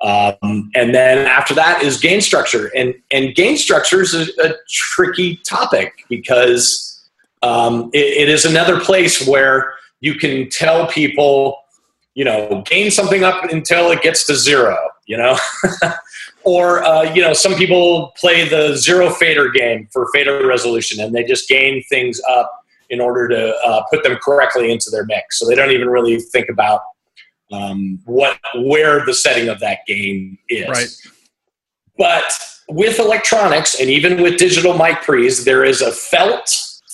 [0.01, 4.53] Um, and then after that is gain structure, and and gain structure is a, a
[4.69, 7.03] tricky topic because
[7.41, 11.57] um, it, it is another place where you can tell people,
[12.15, 15.37] you know, gain something up until it gets to zero, you know.
[16.45, 21.13] or uh, you know some people play the zero fader game for fader resolution and
[21.13, 22.49] they just gain things up
[22.89, 26.19] in order to uh, put them correctly into their mix so they don't even really
[26.19, 26.81] think about
[27.51, 30.87] um, what where the setting of that gain is Right.
[31.97, 32.31] but
[32.69, 36.49] with electronics and even with digital mic pre's there is a felt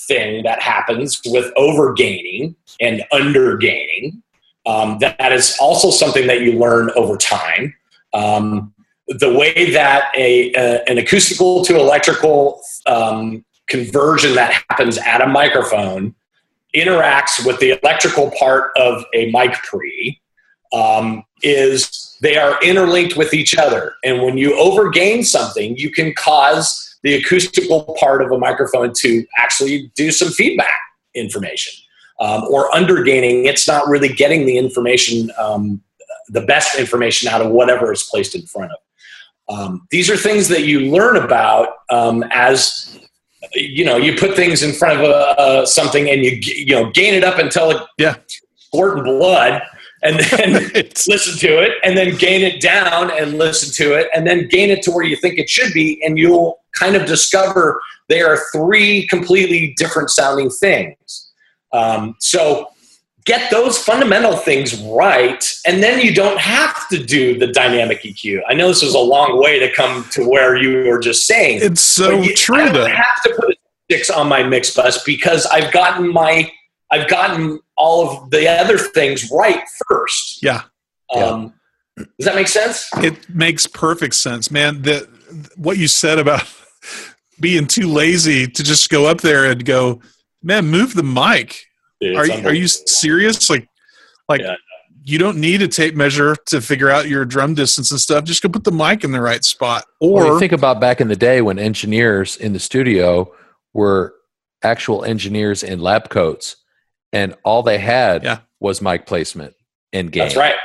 [0.08, 4.22] thing that happens with overgaining and undergaining
[4.66, 7.74] um, that, that is also something that you learn over time.
[8.14, 8.74] Um,
[9.08, 15.28] the way that a, a an acoustical to electrical um, conversion that happens at a
[15.28, 16.16] microphone
[16.76, 20.20] interacts with the electrical part of a mic pre
[20.74, 23.94] um, is they are interlinked with each other.
[24.06, 29.26] And when you overgain something you can cause the acoustical part of a microphone to
[29.38, 30.78] actually do some feedback
[31.16, 31.74] information
[32.22, 35.82] um, or undergaining it's not really getting the information um,
[36.30, 38.78] the best information out of whatever is placed in front of.
[39.54, 43.00] Um, these are things that you learn about um, as
[43.54, 46.90] you know you put things in front of a, uh, something and you you know
[46.92, 48.16] gain it up until it Yeah.
[48.56, 49.62] squirting blood
[50.04, 50.54] and then
[51.08, 54.70] listen to it and then gain it down and listen to it and then gain
[54.70, 58.38] it to where you think it should be and you'll kind of discover they are
[58.54, 61.31] three completely different sounding things
[61.74, 62.68] um, so
[63.26, 68.42] get those fundamental things right and then you don't have to do the dynamic eq
[68.50, 71.60] i know this was a long way to come to where you were just saying
[71.62, 72.86] It's so you- I don't though.
[72.88, 73.56] have to put a
[73.92, 76.50] six on my mix bus because I've gotten my
[76.92, 80.42] I've gotten all of the other things right first.
[80.44, 80.64] Yeah.
[81.14, 81.54] Um,
[81.98, 82.88] Does that make sense?
[82.98, 84.82] It makes perfect sense, man.
[84.82, 85.08] The
[85.58, 86.44] what you said about
[87.40, 90.02] being too lazy to just go up there and go,
[90.44, 91.66] man, move the mic.
[92.00, 93.50] Dude, Are you, are you serious?
[93.50, 93.68] Like,
[94.28, 94.56] like Yeah.
[95.04, 98.24] you don't need a tape measure to figure out your drum distance and stuff.
[98.24, 99.86] Just go put the mic in the right spot.
[100.00, 103.32] Or Or you think about back in the day when engineers in the studio
[103.74, 104.16] were
[104.64, 106.56] actual engineers in lab coats
[107.14, 108.40] and all they had Yeah.
[108.60, 109.54] was mic placement
[109.94, 110.24] and gain.
[110.24, 110.56] That's right.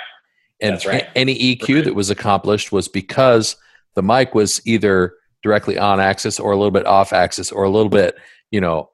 [0.61, 1.07] And That's right.
[1.15, 1.85] any EQ Right.
[1.85, 3.57] that was accomplished was because
[3.95, 7.71] the mic was either directly on axis or a little bit off axis or a
[7.71, 8.17] little bit,
[8.51, 8.91] you know,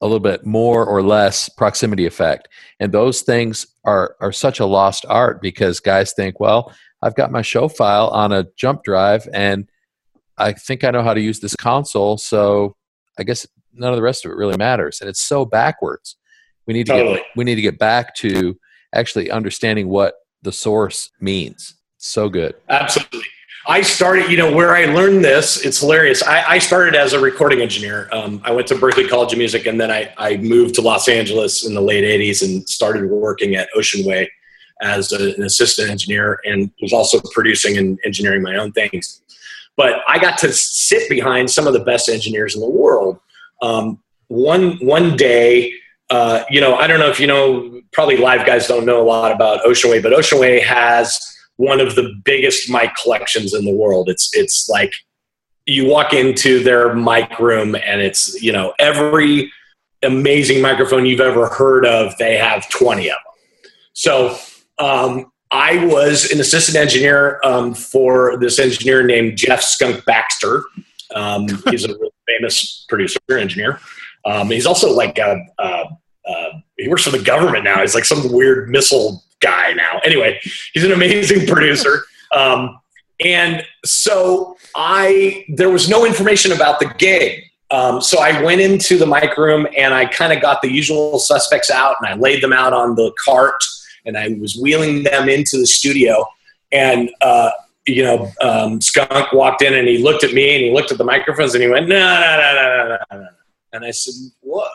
[0.00, 2.48] a little bit more or less proximity effect.
[2.80, 7.32] And those things are are such a lost art because guys think, well, I've got
[7.32, 9.68] my show file on a jump drive and
[10.38, 12.76] I think I know how to use this console, so
[13.18, 15.00] I guess none of the rest of it really matters.
[15.00, 16.16] And it's so backwards.
[16.66, 17.16] We need to Totally.
[17.16, 18.58] get we need to get back to
[18.94, 21.74] actually understanding what the source means.
[21.96, 22.54] So good.
[22.68, 23.22] Absolutely.
[23.68, 26.22] I started, you know, where I learned this, it's hilarious.
[26.22, 28.08] I, I started as a recording engineer.
[28.12, 31.08] Um, I went to Berklee College of Music and then I, I moved to Los
[31.08, 34.30] Angeles in the late 80s and started working at Ocean Way
[34.82, 39.22] as a- an assistant engineer and was also producing and engineering my own things.
[39.76, 43.18] But I got to sit behind some of the best engineers in the world.
[43.62, 45.72] Um, one, one day,
[46.10, 49.04] uh, you know, I don't know if you know, probably live guys don't know a
[49.04, 53.64] lot about Ocean Way, but Ocean Way has one of the biggest mic collections in
[53.64, 54.08] the world.
[54.08, 54.92] It's it's like
[55.66, 59.50] you walk into their mic room and it's you know every
[60.02, 62.16] amazing microphone you've ever heard of.
[62.18, 63.72] They have twenty of them.
[63.92, 64.36] So
[64.78, 70.64] um, I was an assistant engineer um, for this engineer named Jeff Skunk Baxter.
[71.14, 73.80] Um, he's a really famous producer engineer.
[74.24, 75.84] Um, he's also like a, a,
[76.76, 77.80] he works for the government now.
[77.80, 80.00] He's like some weird missile guy now.
[80.04, 80.40] Anyway,
[80.72, 82.04] he's an amazing producer.
[82.34, 82.80] Um,
[83.24, 87.44] and so I there was no information about the gig.
[87.70, 91.18] Um, so I went into the mic room and I kind of got the usual
[91.18, 93.60] suspects out and I laid them out on the cart
[94.04, 96.26] and I was wheeling them into the studio.
[96.70, 97.50] And uh,
[97.86, 100.98] you know, um, Skunk walked in and he looked at me and he looked at
[100.98, 103.28] the microphones and he went, no, no, no, no, no, no.
[103.72, 104.70] And I said, what?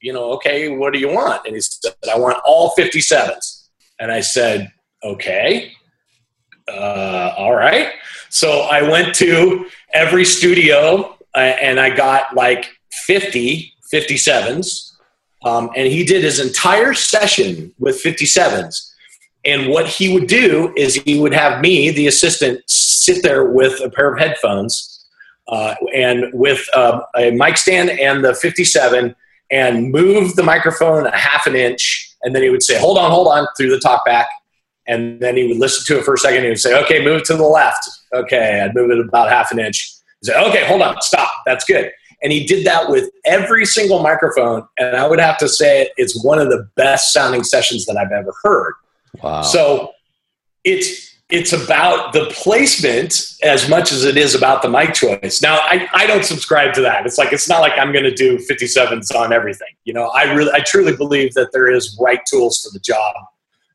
[0.00, 1.44] You know, okay, what do you want?
[1.46, 3.51] And he said, I want all 57s.
[4.02, 4.72] And I said,
[5.04, 5.72] okay,
[6.68, 7.92] uh, all right.
[8.30, 14.92] So I went to every studio uh, and I got like 50 57s.
[15.44, 18.90] Um, and he did his entire session with 57s.
[19.44, 23.80] And what he would do is he would have me, the assistant, sit there with
[23.80, 25.04] a pair of headphones
[25.48, 29.14] uh, and with uh, a mic stand and the 57
[29.50, 32.11] and move the microphone a half an inch.
[32.22, 34.26] And then he would say, hold on, hold on, through the talkback.
[34.86, 36.42] And then he would listen to it for a second.
[36.42, 37.88] He would say, okay, move it to the left.
[38.12, 39.94] Okay, I'd move it about half an inch.
[40.20, 41.30] He'd say, okay, hold on, stop.
[41.46, 41.90] That's good.
[42.22, 44.66] And he did that with every single microphone.
[44.78, 48.12] And I would have to say it's one of the best sounding sessions that I've
[48.12, 48.74] ever heard.
[49.22, 49.42] Wow.
[49.42, 49.92] So
[50.64, 55.40] it's it's about the placement as much as it is about the mic choice.
[55.40, 57.06] Now, I, I don't subscribe to that.
[57.06, 59.74] It's like it's not like I'm going to do 57s on everything.
[59.84, 63.14] You know, I really I truly believe that there is right tools for the job.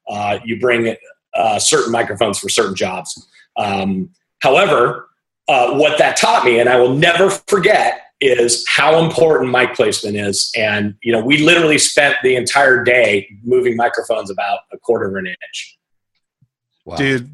[0.08, 0.96] Uh, you bring
[1.34, 3.28] uh, certain microphones for certain jobs.
[3.58, 4.12] Um,
[4.44, 5.10] however,
[5.48, 10.16] uh, what that taught me, and I will never forget, is how important mic placement
[10.16, 10.52] is.
[10.56, 15.16] And you know, we literally spent the entire day moving microphones about a quarter of
[15.16, 15.77] an inch.
[16.88, 16.96] Wow.
[16.96, 17.30] Dude,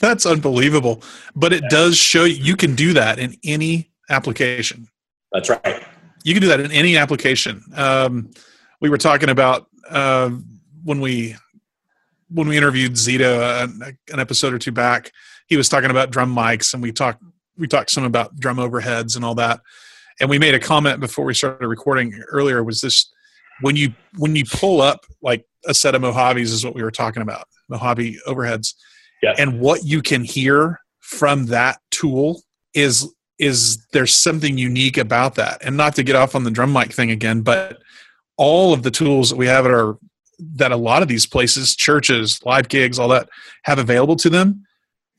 [0.00, 1.02] that's unbelievable.
[1.34, 4.88] But it does show you, you can do that in any application.
[5.32, 5.84] That's right.
[6.24, 7.62] You can do that in any application.
[7.74, 8.30] Um,
[8.80, 10.30] we were talking about uh,
[10.84, 11.36] when we
[12.28, 15.10] when we interviewed Zito uh, an episode or two back.
[15.46, 17.22] He was talking about drum mics, and we talked
[17.58, 19.60] we talked some about drum overheads and all that.
[20.20, 22.62] And we made a comment before we started recording earlier.
[22.62, 23.10] Was this
[23.60, 26.90] when you when you pull up like a set of Mojaves is what we were
[26.90, 28.74] talking about Mojave overheads,
[29.22, 29.34] Yeah.
[29.38, 32.42] and what you can hear from that tool
[32.74, 35.58] is is there's something unique about that.
[35.64, 37.78] And not to get off on the drum mic thing again but
[38.36, 39.98] all of the tools that we have at our
[40.38, 43.28] that a lot of these places churches live gigs all that
[43.64, 44.64] have available to them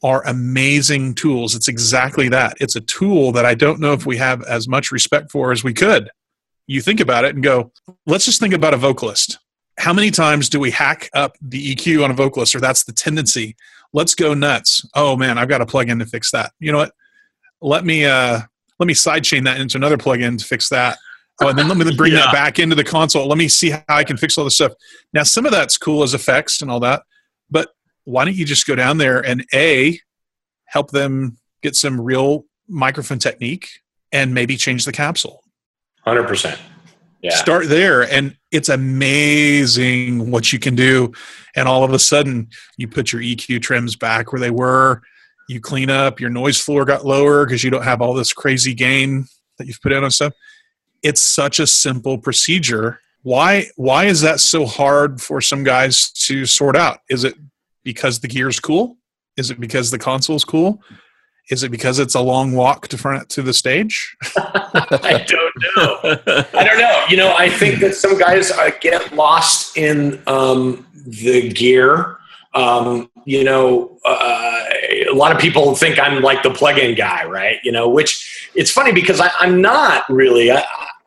[0.03, 1.55] are amazing tools.
[1.55, 2.57] It's exactly that.
[2.59, 5.63] It's a tool that i don't know if we have as much respect for as
[5.63, 6.09] we could.
[6.67, 7.71] You think about it and go
[8.05, 9.37] let's just think about a vocalist.
[9.79, 12.93] How many times do we hack up the eq on a vocalist or that's the
[12.93, 13.55] tendency
[13.93, 14.85] let's go nuts.
[14.95, 16.51] Oh man i've got a plug-in to fix that.
[16.59, 16.91] You know what?
[17.61, 18.39] Let me uh
[18.79, 20.97] let me sidechain that into another plugin to fix that.
[21.41, 22.19] Oh and then let me bring Yeah.
[22.25, 23.27] that back into the console.
[23.27, 24.73] Let me see how i can fix all this stuff.
[25.13, 27.03] Now some of that's cool as effects and all that
[27.49, 27.69] but
[28.05, 29.99] why don't you just go down there and a
[30.65, 33.69] help them get some real microphone technique
[34.11, 35.43] and maybe change the capsule?
[36.01, 36.59] Hundred percent.
[37.24, 37.36] Yeah.
[37.36, 41.11] start there and it's amazing what you can do
[41.55, 45.01] and all of a sudden you put your eq trims back where they were
[45.47, 48.74] you clean up your noise floor got lower because you don't have all this crazy
[48.74, 49.26] gain
[49.57, 50.34] that you've put in on stuff
[51.01, 56.45] it's such a simple procedure Why why is that so hard for some guys to
[56.45, 56.99] sort out?
[57.09, 57.36] Is it
[57.84, 58.97] because the gear's cool?
[59.38, 60.82] Is it because the console's cool?
[61.49, 64.15] Is it because it's a long walk to front to the stage?
[64.35, 66.45] I don't know.
[66.53, 67.05] I don't know.
[67.09, 72.17] You know, I think that some guys uh, get lost in um, the gear.
[72.55, 74.63] Um, you know, uh,
[75.09, 77.57] a lot of people think I'm like the plug-in guy, right?
[77.63, 80.51] You know, which it's funny because I, I'm not really.
[80.51, 80.63] I,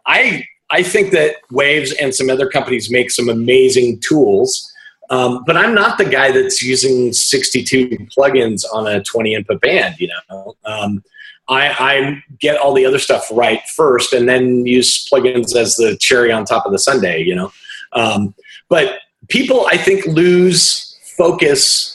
[0.07, 4.73] I I think that Waves and some other companies make some amazing tools.
[5.11, 9.97] Um, but I'm not the guy that's using 62 plugins on a 20 input band.
[9.99, 11.05] You know, um,
[11.49, 15.97] I, I, get all the other stuff right first, and then use plugins as the
[16.01, 17.23] cherry on top of the sundae.
[17.23, 17.53] You know,
[17.93, 18.35] um,
[18.69, 18.99] but
[19.29, 21.93] people I think lose focus.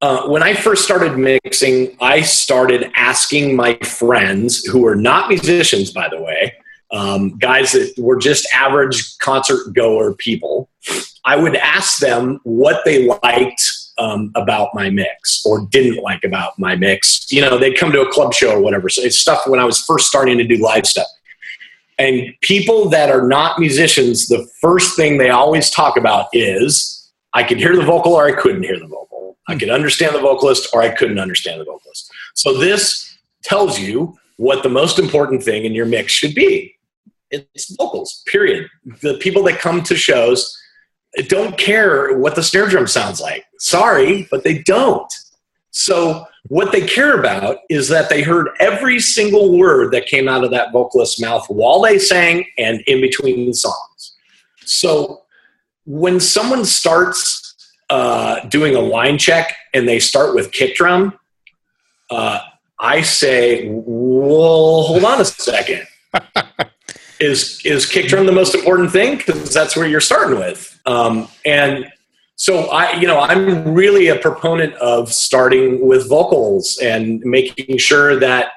[0.00, 5.92] Uh, when I first started mixing, I started asking my friends who are not musicians,
[5.92, 6.52] by the way,
[6.92, 10.68] um, guys that were just average concert goer people.
[11.24, 13.62] I would ask them what they liked
[13.98, 17.30] um, about my mix or didn't like about my mix.
[17.30, 18.88] You know, they'd come to a club show or whatever.
[18.88, 21.06] So it's stuff when I was first starting to do live stuff.
[21.98, 27.44] And people that are not musicians, the first thing they always talk about is I
[27.44, 29.38] could hear the vocal or I couldn't hear the vocal.
[29.46, 32.10] I could understand the vocalist or I couldn't understand the vocalist.
[32.34, 36.73] So this tells you what the most important thing in your mix should be
[37.30, 38.68] it's vocals, period.
[39.02, 40.56] The people that come to shows
[41.28, 43.44] don't care what the snare drum sounds like.
[43.58, 45.12] Sorry, but they don't.
[45.70, 50.44] So, what they care about is that they heard every single word that came out
[50.44, 54.16] of that vocalist's mouth while they sang and in between songs.
[54.64, 55.22] So,
[55.84, 61.18] when someone starts uh, doing a line check and they start with kick drum,
[62.10, 62.38] uh,
[62.78, 65.86] I say, well, hold on a second.
[67.20, 70.80] is is kick drum the most important thing because that's where you're starting with.
[70.86, 71.90] Um, and
[72.36, 78.18] so i you know i'm really a proponent of starting with vocals and making sure
[78.18, 78.50] that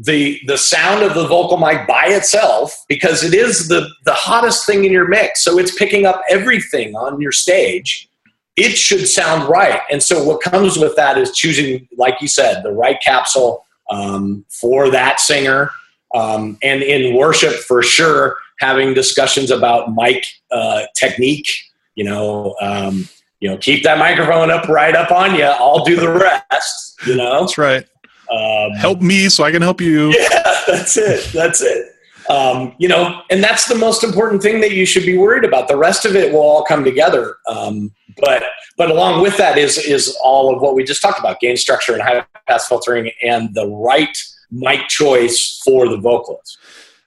[0.00, 4.64] the the sound of the vocal mic by itself because it is the the hottest
[4.64, 5.44] thing in your mix.
[5.44, 8.08] So it's picking up everything on your stage.
[8.56, 9.80] It should sound right.
[9.90, 14.44] And so what comes with that is choosing like you said the right capsule um,
[14.48, 15.70] for that singer
[16.14, 21.48] um, and in worship, for sure, having discussions about mic uh, technique.
[21.94, 23.08] You know, um,
[23.40, 25.44] you know, keep that microphone up right up on you.
[25.44, 26.98] I'll do the rest.
[27.06, 27.86] You know, that's right.
[28.30, 30.14] Um, help me so I can help you.
[30.18, 31.32] Yeah, that's it.
[31.32, 31.94] That's it.
[32.28, 35.66] Um, you know, and that's the most important thing that you should be worried about.
[35.66, 37.36] The rest of it will all come together.
[37.48, 37.90] Um,
[38.20, 38.44] but
[38.76, 41.92] but along with that is is all of what we just talked about: gain structure
[41.92, 44.16] and high pass filtering, and the right
[44.50, 46.58] mic choice for the vocalist.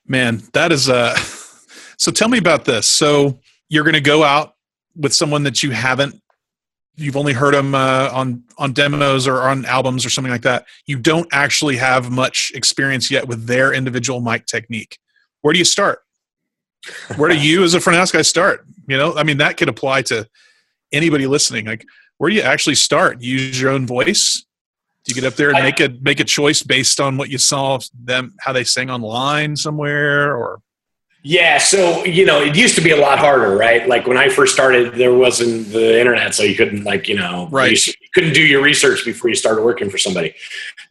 [0.07, 0.95] Man, that is a.
[0.95, 1.15] Uh,
[1.97, 2.87] so tell me about this.
[2.87, 3.39] So
[3.69, 4.55] you're going to go out
[4.95, 6.21] with someone that you haven't,
[6.95, 10.65] you've only heard them uh, on on demos or on albums or something like that.
[10.85, 14.97] You don't actually have much experience yet with their individual mic technique.
[15.41, 15.99] Where do you start?
[17.15, 18.65] Where do you, as a front house guy, start?
[18.87, 20.27] You know, I mean, that could apply to
[20.91, 21.65] anybody listening.
[21.65, 21.85] Like,
[22.17, 23.21] where do you actually start?
[23.21, 24.45] Use your own voice
[25.03, 27.29] do you get up there and I, make a make a choice based on what
[27.29, 30.61] you saw them how they sang online somewhere or?
[31.25, 33.87] Yeah, so you know, it used to be a lot harder, right?
[33.87, 37.47] Like when I first started, there wasn't the internet, so you couldn't like you know,
[37.49, 37.85] right.
[37.87, 40.35] you couldn't do your research before you started working for somebody.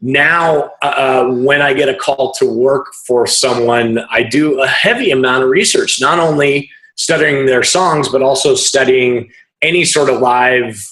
[0.00, 5.10] Now, uh, when I get a call to work for someone, I do a heavy
[5.10, 10.91] amount of research, not only studying their songs, but also studying any sort of live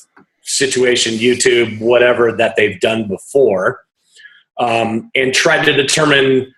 [0.51, 3.81] situation, YouTube, whatever that they've done before,
[4.59, 6.53] um, and try to determine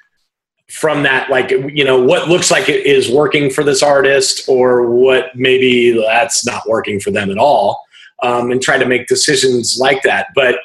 [0.71, 4.91] from that, like, you know, what looks like it is working for this artist or
[4.91, 7.85] what maybe that's not working for them at all,
[8.23, 10.29] um, and try to make decisions like that.
[10.35, 10.57] But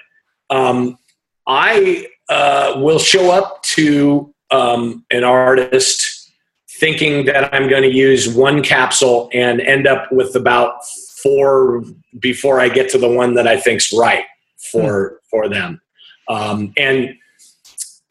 [0.50, 0.98] um,
[1.46, 6.32] I uh, will show up to um, an artist
[6.80, 10.76] thinking that I'm going to use one capsule and end up with about
[11.22, 11.84] four
[12.20, 14.26] before I get to the one that I think's right
[14.72, 15.15] for mm.
[15.30, 15.82] for them.
[16.30, 17.15] Um, and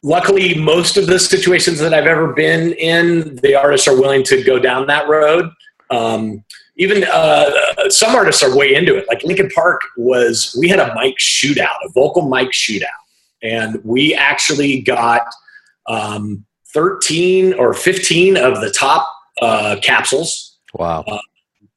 [0.03, 4.43] luckily, most of the situations that I've ever been in, the artists are willing to
[4.43, 5.51] go down that road.
[5.91, 6.45] Um,
[6.79, 7.51] even uh,
[7.89, 9.07] some artists are way into it.
[9.09, 12.87] Like Linkin Park was, we had a mic shootout, a vocal mic shootout,
[13.43, 15.23] and we actually got
[15.89, 16.45] um,
[16.75, 19.09] 13 or 15 of the top
[19.41, 20.59] uh, capsules.
[20.75, 21.05] Wow.
[21.07, 21.19] Uh,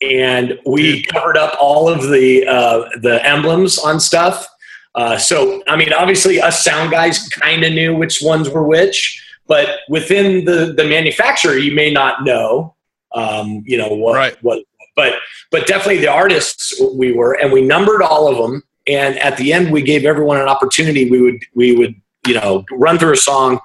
[0.02, 4.48] and we covered up all of the uh, the emblems on stuff.
[4.96, 9.24] Uh, so I mean, obviously, us sound guys kind of knew which ones were which,
[9.48, 12.76] but within the the manufacturer, you may not know
[13.14, 14.38] um, you know what Right.
[14.42, 14.64] what
[14.96, 15.16] but
[15.52, 19.54] but definitely the artists we were and we numbered all of them and at the
[19.54, 21.96] end we gave everyone an opportunity we would we would
[22.28, 23.60] you know run through a song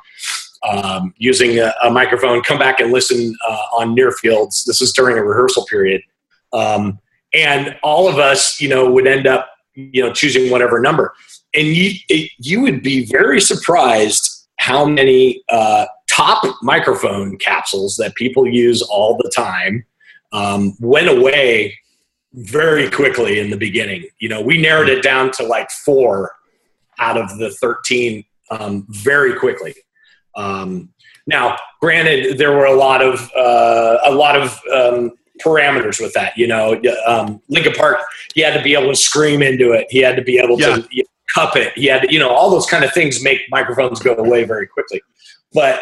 [0.68, 4.92] um, using a, a microphone come back and listen uh, on near fields this is
[4.92, 6.00] during a rehearsal period
[6.54, 6.98] um,
[7.34, 11.12] and all of us you know would end up you know choosing whatever number
[11.54, 18.14] and you it, you would be very surprised how many uh, top microphone capsules that
[18.14, 19.84] people use all the time
[20.32, 21.76] um, went away
[22.34, 24.04] very quickly in the beginning.
[24.18, 26.32] You know, we narrowed it down to like four
[26.98, 29.74] out of the 13 um, very quickly.
[30.36, 30.90] Um,
[31.26, 35.12] now, granted, there were a lot of uh, a lot of um,
[35.42, 36.36] parameters with that.
[36.36, 37.98] You know, um, Linkin Park,
[38.34, 39.86] he had to be able to scream into it.
[39.90, 40.76] He had to be able Yeah.
[40.76, 41.72] to you know, cup it.
[41.74, 44.66] He had, to, you know, all those kind of things make microphones go away very
[44.66, 45.02] quickly.
[45.52, 45.80] But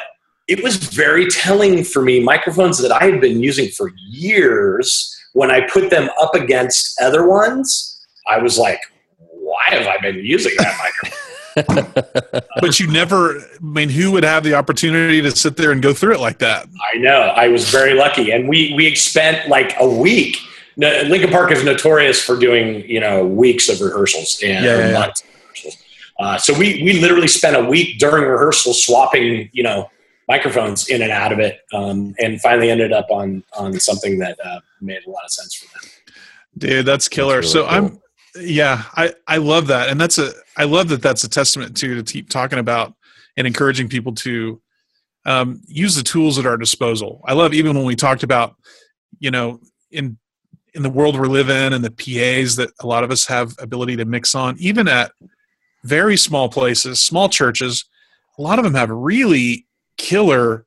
[0.48, 2.20] it was very telling for me.
[2.20, 7.26] Microphones that I had been using for years, when I put them up against other
[7.26, 8.80] ones, I was like,
[9.18, 11.18] "Why have I been using that microphone?"
[12.60, 15.92] But you never, I mean, who would have the opportunity to sit there and go
[15.92, 16.68] through it like that?
[16.92, 17.20] I know.
[17.20, 20.36] I was very lucky, and we we spent like a week.
[20.76, 24.76] No, Linkin Park is notorious for doing you know weeks of rehearsals and Yeah, or
[24.78, 24.98] yeah, yeah.
[24.98, 25.76] months of rehearsals.
[26.20, 29.90] Uh, so we we literally spent a week during rehearsal swapping you know
[30.28, 34.38] microphones in and out of it, um, and finally ended up on on something that
[34.44, 35.90] uh, made a lot of sense for them.
[36.58, 37.36] Dude, that's killer.
[37.36, 37.70] really so cool.
[37.70, 38.00] I'm,
[38.36, 42.02] yeah, I I love that, and that's a I love that that's a testament to
[42.02, 42.94] to keep talking about
[43.36, 44.60] and encouraging people to
[45.24, 47.20] um, use the tools at our disposal.
[47.24, 48.56] I love even when we talked about,
[49.18, 49.60] you know,
[49.90, 50.18] in
[50.74, 53.54] in the world we live in and the PAs that a lot of us have
[53.58, 55.12] ability to mix on, even at
[55.84, 57.84] very small places, small churches,
[58.38, 59.66] a lot of them have really
[59.98, 60.64] killer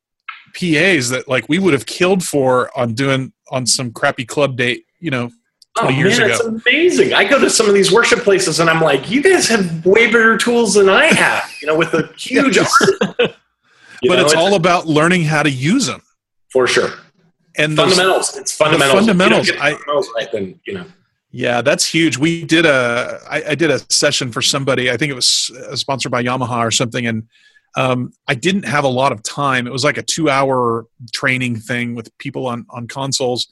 [0.53, 4.85] PAs that like we would have killed for on doing on some crappy club date,
[4.99, 5.31] you know,
[5.77, 6.35] 20 years man, ago.
[6.35, 7.13] it's amazing.
[7.13, 10.07] I go to some of these worship places and I'm like, you guys have way
[10.07, 11.51] better tools than I have.
[11.61, 12.57] You know, with a huge.
[12.57, 12.71] Yes.
[14.07, 16.01] But know, it's all about learning how to use them.
[16.51, 16.91] for sure.
[17.57, 18.37] And those- fundamentals.
[18.37, 18.99] It's fundamentals.
[18.99, 20.85] fundamentals, If you don't I- fundamentals right, then you know.
[21.31, 22.17] Yeah, that's huge.
[22.17, 24.91] We did a I, I did a session for somebody.
[24.91, 27.23] I think it was uh, sponsored by Yamaha or something, and
[27.75, 29.65] um, I didn't have a lot of time.
[29.67, 33.47] It was like a two-hour training thing with people on on consoles,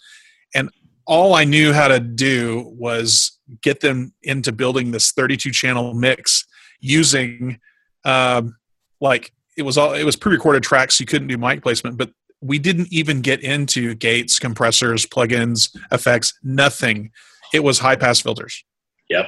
[0.53, 0.69] and
[1.05, 6.45] all I knew how to do was get them into building this 32 channel mix
[6.79, 7.59] using
[8.05, 8.55] um,
[9.01, 10.99] like it was all it was pre-recorded tracks.
[10.99, 16.33] You couldn't do mic placement, but we didn't even get into gates, compressors, plugins, effects,
[16.43, 17.11] nothing
[17.53, 18.65] it was high pass filters.
[19.09, 19.27] Yep.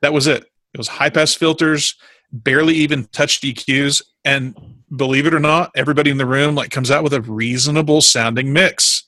[0.00, 0.44] That was it.
[0.74, 1.94] It was high pass filters,
[2.32, 4.56] barely even touched EQs, and
[4.96, 8.52] believe it or not, everybody in the room like comes out with a reasonable sounding
[8.52, 9.05] mix.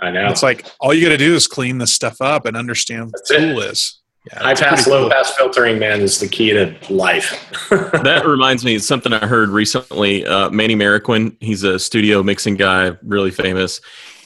[0.00, 0.28] I know.
[0.28, 3.26] It's like all you got to do is clean this stuff up and understand what
[3.26, 4.00] the tool is.
[4.30, 5.10] Yeah, high pass, low cool.
[5.10, 7.48] pass filtering, man, is the key to life.
[7.70, 10.26] that reminds me of something I heard recently.
[10.26, 13.80] Uh, Manny Marroquin, he's a studio mixing guy, really famous.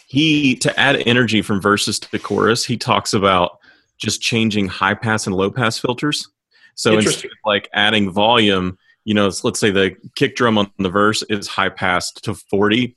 [0.08, 3.58] He to add energy from verses to chorus, he talks about
[3.98, 6.28] just changing high pass and low pass filters.
[6.74, 10.88] So instead of like adding volume, you know, let's say the kick drum on the
[10.88, 12.96] verse is high passed to forty,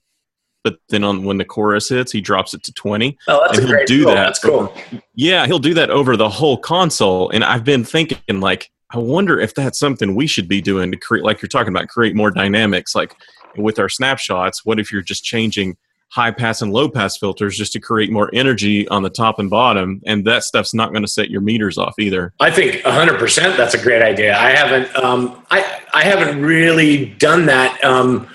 [0.68, 3.18] but then on when the chorus hits, he drops it to twenty.
[3.30, 4.16] Oh, that's And a he'll do that.
[4.16, 4.74] That's cool.
[5.16, 7.30] Yeah, he'll do that over the whole console.
[7.30, 10.98] And I've been thinking, like, I wonder if that's something we should be doing to
[10.98, 12.96] create, like you're talking about, create more dynamics.
[12.96, 13.16] Like
[13.56, 15.78] with our snapshots, what if you're just changing
[16.10, 19.50] high pass and low pass filters just to create more energy on the top and
[19.50, 20.02] bottom?
[20.06, 22.34] And that stuff's not going to set your meters off either.
[22.42, 24.38] I think 100% that's a great idea.
[24.38, 27.82] I haven't um, I I haven't really done that.
[27.86, 28.28] Um,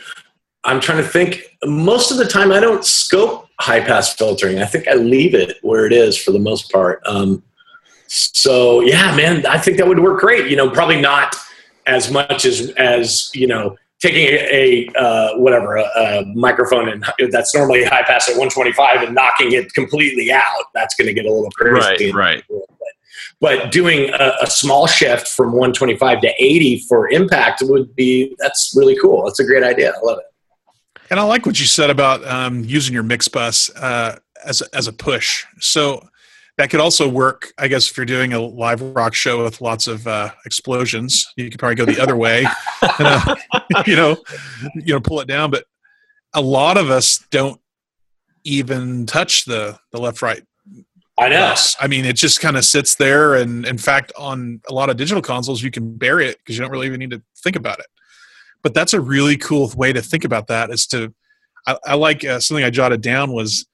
[0.65, 1.43] I'm trying to think.
[1.65, 4.61] Most of the time, I don't scope high pass filtering.
[4.61, 7.01] I think I leave it where it is for the most part.
[7.07, 7.43] Um,
[8.07, 10.51] so yeah, man, I think that would work great.
[10.51, 11.35] You know, probably not
[11.87, 17.05] as much as as you know taking a, a uh, whatever a, a microphone and
[17.31, 20.65] that's normally high pass at 125 and knocking it completely out.
[20.75, 22.13] That's going to get a little crazy.
[22.13, 22.45] right.
[22.51, 22.65] Right.
[23.41, 28.73] But doing a, a small shift from 125 to 80 for impact would be that's
[28.77, 29.25] really cool.
[29.25, 29.93] That's a great idea.
[29.97, 30.32] I love it.
[31.13, 34.89] And I like what you said about um, using your mix bus uh, as as
[34.89, 35.45] a push.
[35.61, 36.09] So
[36.57, 39.89] that could also work, I guess, if you're doing a live rock show with lots
[39.89, 41.31] of uh, explosions.
[41.37, 42.47] You could probably go the other way,
[42.99, 43.37] and, uh,
[43.87, 44.17] you know,
[44.75, 45.51] you know, pull it down.
[45.51, 45.67] But
[46.33, 47.61] a lot of us don't
[48.45, 50.43] even touch the the left right
[51.19, 51.41] I know.
[51.41, 51.77] bus.
[51.79, 54.97] I mean, it just kind of sits there, and in fact, on a lot of
[54.97, 57.81] digital consoles, you can bury it because you don't really even need to think about
[57.81, 57.87] it.
[58.63, 60.71] But that's a really cool way to think about that.
[60.71, 61.13] Is to,
[61.67, 63.67] I, I like uh, something I jotted down was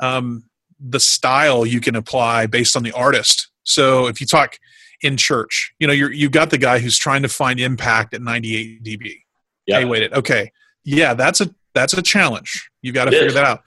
[0.00, 0.44] um,
[0.80, 3.50] the style you can apply based on the artist.
[3.64, 4.58] So if you talk
[5.02, 8.22] in church, you know, you're, you've got the guy who's trying to find impact at
[8.22, 9.20] 98 dB.
[9.66, 9.80] Yeah.
[9.80, 10.52] Hey, wait, okay,
[10.84, 12.70] yeah, that's a that's a challenge.
[12.82, 13.34] You got to It figure is.
[13.34, 13.62] that out.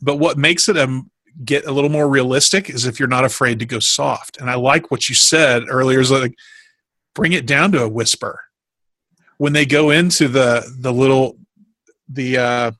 [0.00, 1.10] But what makes it um,
[1.44, 4.38] get a little more realistic is if you're not afraid to go soft.
[4.40, 6.00] And I like what you said earlier.
[6.00, 6.34] Is like
[7.14, 8.40] bring it down to a whisper
[9.38, 11.36] when they go into the the little
[12.08, 12.70] the uh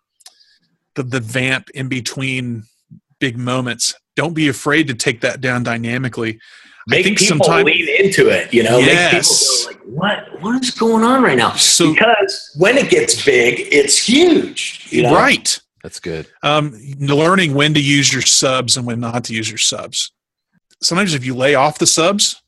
[0.94, 2.64] the, the vamp in between
[3.18, 6.38] big moments don't be afraid to take that down dynamically
[6.86, 8.76] Make i think people sometimes lean into it, you know.
[8.78, 9.66] Yes.
[9.66, 10.42] Make people go like, "What?
[10.42, 14.86] What is going on right now?" So- because when it gets big, it's huge.
[14.90, 15.14] You know?
[15.14, 16.26] right That's good.
[16.42, 20.12] um, learning when to use your subs and when not to use your subs
[20.82, 22.42] sometimes if you lay off the subs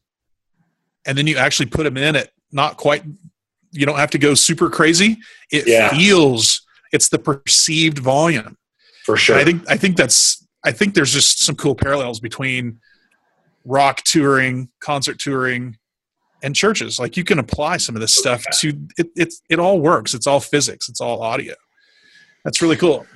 [1.06, 3.02] and then you actually put them in at not quite
[3.76, 5.18] you don't have to go super crazy
[5.52, 5.90] it Yeah.
[5.90, 6.62] feels
[6.92, 8.56] it's the perceived volume
[9.04, 9.36] for sure.
[9.36, 12.80] I think I think that's I think there's just some cool parallels between
[13.64, 15.76] rock touring, concert touring,
[16.42, 16.98] and churches.
[16.98, 19.06] Like you can apply some of this stuff to it.
[19.14, 20.12] It's it all works.
[20.12, 20.88] It's all physics.
[20.88, 21.54] It's all audio.
[22.44, 23.06] That's really cool.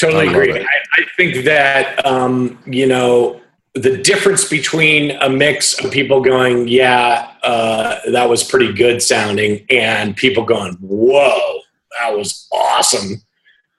[0.00, 0.60] Totally I agree.
[0.60, 3.40] I, I think that um, you know
[3.74, 9.66] the difference between a mix of people going, "Yeah, uh, that was pretty good sounding,"
[9.68, 11.60] and people going, "Whoa,
[11.98, 13.22] that was awesome,"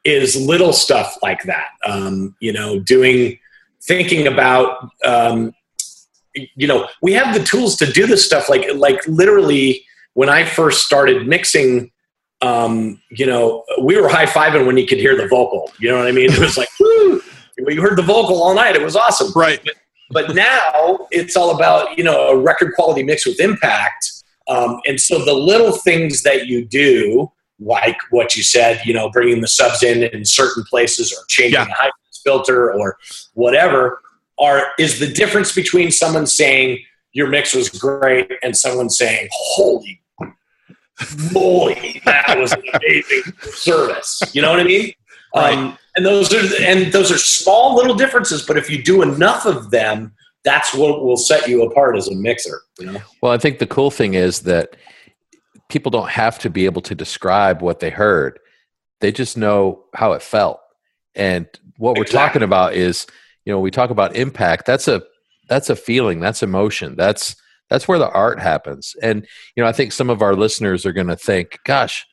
[0.04, 1.70] is little stuff like that.
[1.86, 3.40] Um, you know, doing,
[3.82, 4.90] thinking about.
[5.04, 5.54] Um,
[6.34, 8.50] you know, we have the tools to do this stuff.
[8.50, 9.86] Like, like literally,
[10.16, 11.92] when I first started mixing
[12.42, 15.72] um, you know, we were high fiving when you could hear the vocal.
[15.80, 16.32] You know what I mean?
[16.32, 17.22] It was like, woo!
[17.66, 18.76] We heard the vocal all night.
[18.76, 19.32] It was awesome.
[19.34, 19.62] Right.
[19.64, 19.76] But
[20.12, 24.12] now it's all about you know a record quality mix with impact.
[24.48, 29.10] Um, and so the little things that you do, like what you said, you know,
[29.10, 31.66] bringing the subs in in certain places or changing Yeah.
[31.66, 31.90] the high
[32.24, 32.98] filter or
[33.34, 34.02] whatever,
[34.38, 36.80] are is the difference between someone saying
[37.14, 40.02] your mix was great and someone saying, "Holy
[41.32, 44.92] moly, that was an amazing service." You know what I mean?
[45.36, 49.46] Um, and those are and those are small little differences, but if you do enough
[49.46, 52.62] of them, that's what will set you apart as a mixer.
[52.80, 53.02] You know?
[53.22, 54.76] Well, I think the cool thing is that
[55.70, 58.40] people don't have to be able to describe what they heard.
[59.00, 60.60] They just know how it felt.
[61.16, 63.08] And what we're talking about is,
[63.46, 64.66] you know, we talk about impact.
[64.66, 65.02] That's a
[65.48, 66.96] that's a feeling, that's emotion.
[66.96, 67.36] That's
[67.70, 68.96] that's where the art happens.
[69.02, 69.26] And
[69.56, 72.06] you know, I think some of our listeners are going to think, "Gosh,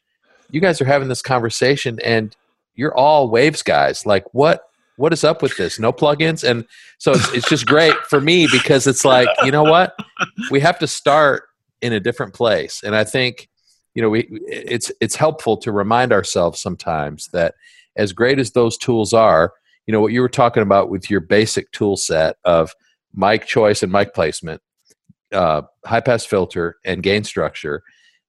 [0.50, 2.36] you guys are having this conversation and
[2.74, 4.06] you're all waves guys.
[4.06, 4.62] Like what
[4.96, 5.78] what is up with this?
[5.78, 6.66] No plugins?" And
[6.98, 9.96] so it's, it's just great for me because it's like, you know what?
[10.50, 11.44] we have to start
[11.82, 13.48] in a different place and i think
[13.94, 17.54] you know we it's it's helpful to remind ourselves sometimes that
[17.96, 19.52] as great as those tools are
[19.86, 22.74] you know what you were talking about with your basic tool set of
[23.14, 24.62] mic choice and mic placement
[25.32, 27.82] uh, high pass filter and gain structure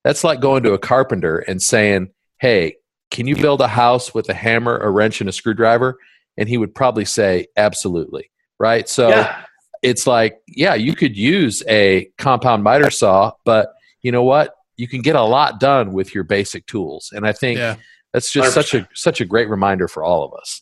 [0.04, 2.76] that's like going to a carpenter and saying hey
[3.14, 5.98] can you build a house with a hammer a wrench and a screwdriver
[6.36, 9.46] and he would probably say absolutely right so yeah,
[9.84, 14.56] it's like, yeah, you could use a compound miter saw, but you know what?
[14.78, 17.12] You can get a lot done with your basic tools.
[17.14, 17.76] And I think Yeah.
[18.14, 20.62] that's just such a such a great reminder for all of us.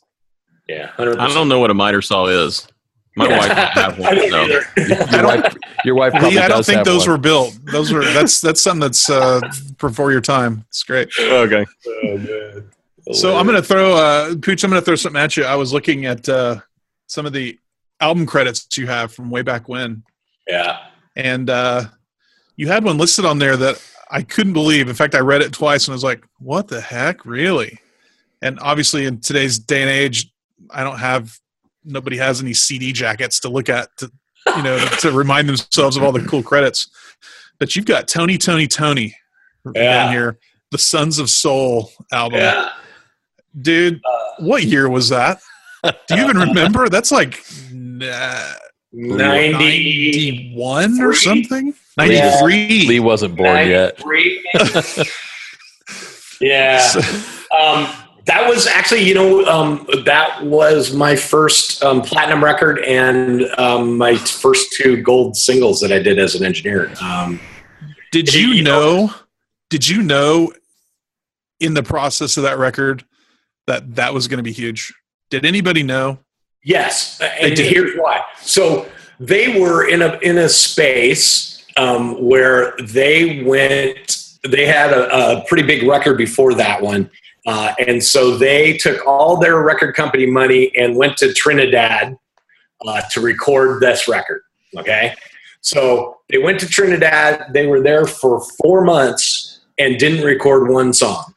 [0.67, 1.19] yeah, 100%.
[1.19, 2.67] I don't know what a miter saw is.
[3.15, 3.37] My Yeah.
[3.39, 4.15] wife doesn't have I one.
[4.15, 5.11] don't So.
[5.17, 5.55] Your wife,
[5.85, 7.11] your wife probably Lee, I don't does think those one.
[7.11, 7.57] were built.
[7.65, 9.41] Those were that's that's something that's uh,
[9.79, 10.63] before your time.
[10.69, 11.09] It's great.
[11.19, 11.65] Okay.
[11.87, 12.69] Oh, man.
[13.13, 14.63] So I'm gonna throw uh, Pooch.
[14.63, 15.43] I'm gonna throw something at you.
[15.43, 16.59] I was looking at uh,
[17.07, 17.57] some of the
[17.99, 20.03] album credits you have from way back when,
[20.47, 20.77] yeah,
[21.15, 21.85] and uh,
[22.55, 24.87] you had one listed on there that I couldn't believe.
[24.87, 27.79] In fact, I read it twice and I was like, "What the heck, really?"
[28.43, 30.31] And obviously, in today's day and age,
[30.69, 31.37] I don't have
[31.83, 34.11] nobody has any CD jackets to look at to
[34.55, 36.89] you know to remind themselves of all the cool credits.
[37.59, 39.13] But you've got Tony, Toni, Toné
[39.75, 39.81] Yeah.
[40.05, 40.39] down here,
[40.71, 42.69] the Sons of Soul album, yeah.
[43.61, 44.01] dude.
[44.39, 45.39] What year was that?
[45.83, 46.89] Do you even remember?
[46.89, 47.43] That's like
[48.03, 48.53] uh,
[48.93, 49.51] 90,
[50.53, 51.15] 91 or Three.
[51.15, 51.67] something.
[51.97, 52.39] Yeah.
[52.41, 52.87] 93.
[52.87, 53.99] Lee wasn't born yet.
[54.05, 55.05] 93.
[56.41, 56.91] yeah.
[57.51, 57.85] Um,
[58.25, 63.97] that was actually, you know, um, that was my first um, platinum record and um,
[63.97, 66.91] my first two gold singles that I did as an engineer.
[67.01, 67.39] Um,
[68.11, 69.13] Did You you know- know?
[69.69, 70.51] Did you know
[71.61, 73.05] in the process of that record
[73.67, 74.93] that that was going to be huge?
[75.29, 76.19] Did anybody know?
[76.61, 78.21] Yes, and here's why.
[78.41, 78.85] So
[79.19, 84.17] they were in a in a space um, where they went.
[84.43, 87.09] They had a, a pretty big record before that one,
[87.45, 92.17] Uh, and so they took all their record company money and went to Trinidad
[92.85, 94.43] uh, to record this record.
[94.77, 95.15] Okay.
[95.61, 97.53] So they went to Trinidad.
[97.53, 101.33] They were there for four months and didn't record one song.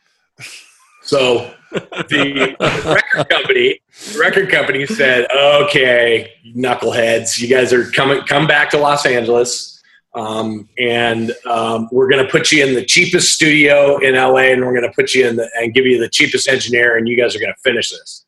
[1.03, 3.81] So the record company,
[4.13, 9.74] the record company said, "Okay, knuckleheads, you guys are coming, come back to Los Angeles,
[10.15, 14.65] um, and um, we're going to put you in the cheapest studio in LA, and
[14.65, 17.17] we're going to put you in the, and give you the cheapest engineer, and you
[17.17, 18.25] guys are going to finish this."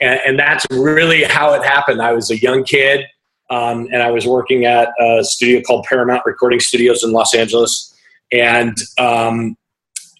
[0.00, 2.00] And, and that's really how it happened.
[2.00, 3.04] I was a young kid,
[3.50, 7.94] um, and I was working at a studio called Paramount Recording Studios in Los Angeles,
[8.32, 9.56] and um,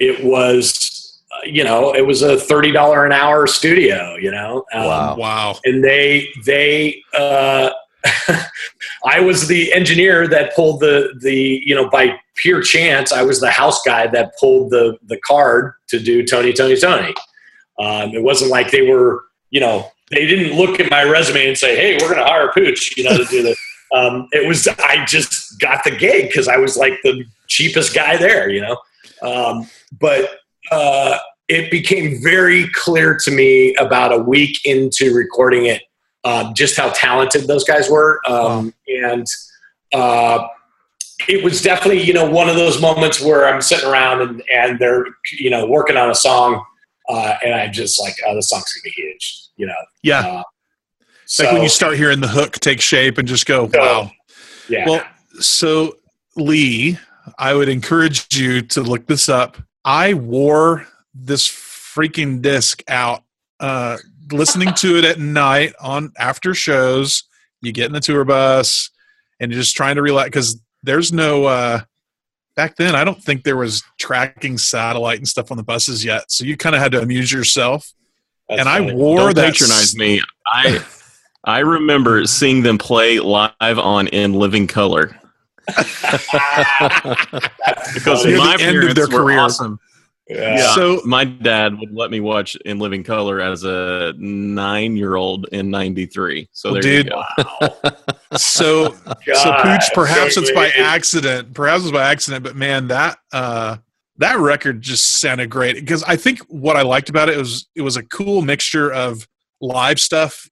[0.00, 0.94] it was
[1.44, 4.16] you know, it was a thirty dollar an hour studio.
[4.16, 5.16] You know, um, Wow.
[5.16, 5.58] Wow.
[5.64, 7.70] and they they uh,
[9.04, 13.40] I was the engineer that pulled the the you know by pure chance I was
[13.40, 17.14] the house guy that pulled the the card to do Tony Toni Toné.
[17.78, 21.58] Um, it wasn't like they were you know they didn't look at my resume and
[21.58, 23.56] say hey we're going to hire Pooch you know to do the.
[23.90, 28.18] Um, it was I just got the gig because I was like the cheapest guy
[28.18, 28.76] there, you know.
[29.22, 29.66] Um,
[29.98, 30.40] but
[30.70, 31.16] uh,
[31.48, 35.82] it became very clear to me about a week into recording it
[36.28, 38.20] um, just how talented those guys were.
[38.26, 39.26] Um, And
[39.94, 40.46] uh,
[41.28, 44.78] it was definitely, you know, one of those moments where I'm sitting around and, and
[44.78, 45.04] they're,
[45.38, 46.64] you know, working on a song.
[47.08, 49.80] Uh, and I'm just like, oh, this song's going to be huge, you know.
[50.02, 50.20] Yeah.
[50.26, 50.42] Uh,
[51.24, 54.10] It's like when you start hearing the hook take shape and just go, So- wow.
[54.68, 54.84] yeah.
[54.86, 55.02] Well,
[55.40, 55.96] so
[56.36, 56.98] Lee,
[57.38, 59.56] I would encourage you to look this up.
[59.84, 63.22] I wore this freaking disc out,
[63.60, 63.96] uh,
[64.32, 67.24] listening to it at night on after shows.
[67.60, 68.90] You get in the tour bus
[69.40, 71.80] and you're just trying to relax because there's no uh,
[72.56, 72.94] back then.
[72.94, 76.56] I don't think there was tracking satellite and stuff on the buses yet, so you
[76.56, 77.92] kind of had to amuse yourself.
[78.48, 80.20] That's and I wore Don't that patronize me.
[80.46, 80.84] I
[81.44, 85.16] I remember seeing them play live on in living color
[85.66, 85.84] because
[88.24, 89.38] Near my the end of parents their were career.
[89.38, 89.78] awesome.
[90.28, 90.56] Yeah.
[90.56, 95.70] Yeah, So- my dad would let me watch in living color as a nine-year-old in
[95.70, 96.48] '93.
[96.52, 97.68] So there dude, you go.
[98.36, 98.94] So so
[99.26, 103.78] God, pooch perhaps so it's by accident perhaps it's by accident but man that uh
[104.18, 107.80] that record just sounded great because i think what i liked about it was it
[107.80, 109.26] was a cool mixture of
[109.62, 110.46] live stuff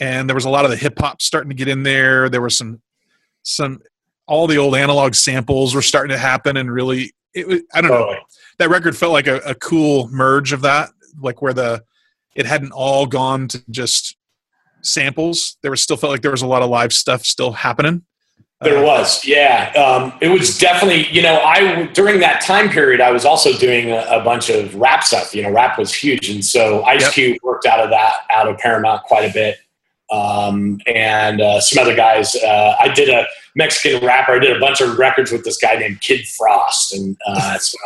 [0.00, 2.40] and there was a lot of the hip hop starting to get in there there
[2.40, 2.80] was some
[3.42, 3.82] some
[4.26, 7.90] all the old analog samples were starting to happen and really it was, i don't
[7.90, 8.16] know
[8.58, 11.82] that record felt like a, a cool merge of that like where the
[12.34, 14.16] it hadn't all gone to just
[14.82, 18.02] samples there was still felt like there was a lot of live stuff still happening
[18.62, 19.72] There Uh, was, yeah.
[19.72, 23.90] Um, it was definitely, you know, I during that time period, I was also doing
[23.90, 25.34] a, a bunch of rap stuff.
[25.34, 27.12] You know, rap was huge, and so Ice Yep.
[27.12, 29.56] Cube worked out of that, out of Paramount quite a bit,
[30.12, 32.34] um, and uh, some other guys.
[32.36, 33.24] Uh, I did a
[33.56, 34.32] Mexican rapper.
[34.32, 37.78] I did a bunch of records with this guy named Kid Frost, and uh, so.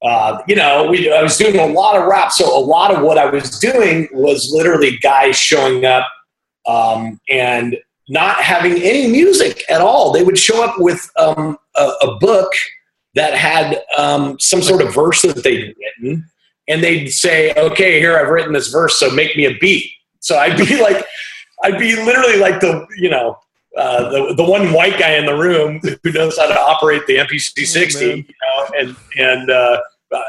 [0.00, 3.02] Uh, you know, we, I was doing a lot of rap, so a lot of
[3.02, 6.06] what I was doing was literally guys showing up
[6.68, 7.76] um, and
[8.08, 10.12] not having any music at all.
[10.12, 12.52] They would show up with um, a, a book
[13.14, 16.24] that had um, some sort of verse that they'd written,
[16.68, 20.38] and they'd say, "Okay, here I've written this verse, so make me a beat." So
[20.38, 21.04] I'd be like,
[21.64, 23.38] I'd be literally like the you know
[23.78, 27.16] uh, the the one white guy in the room who knows how to operate the
[27.16, 28.16] MPC sixty, man.
[28.18, 29.80] you know, and and uh,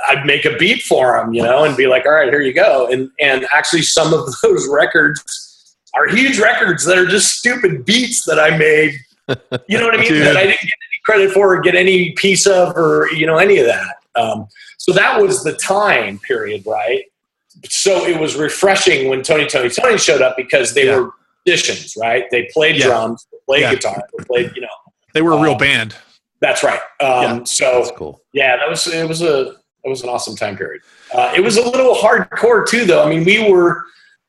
[0.07, 2.53] I'd make a beat for him, you know, and be like, "All right, here you
[2.53, 7.85] go." And and actually, some of those records are huge records that are just stupid
[7.85, 8.93] beats that I made.
[9.67, 10.09] You know what I mean?
[10.09, 10.25] Dude.
[10.25, 13.37] That I didn't get any credit for or get any piece of or you know
[13.37, 13.95] any of that.
[14.15, 14.47] Um,
[14.77, 17.03] so that was the time period, right?
[17.65, 20.99] So it was refreshing when Tony Toni Toné showed up because they Yeah.
[20.99, 21.11] were
[21.45, 22.25] musicians, right?
[22.31, 22.87] They played Yeah.
[22.87, 23.73] drums, played Yeah.
[23.75, 24.75] guitar, they played you know.
[25.13, 25.95] they were a real Uh, band
[26.41, 26.79] That's right.
[27.01, 27.43] Um, Yeah.
[27.43, 28.21] So That's cool.
[28.33, 30.81] yeah, that was it was a it was an awesome time period.
[31.13, 33.03] Uh, it was a little hardcore too, though.
[33.03, 33.83] I mean, we were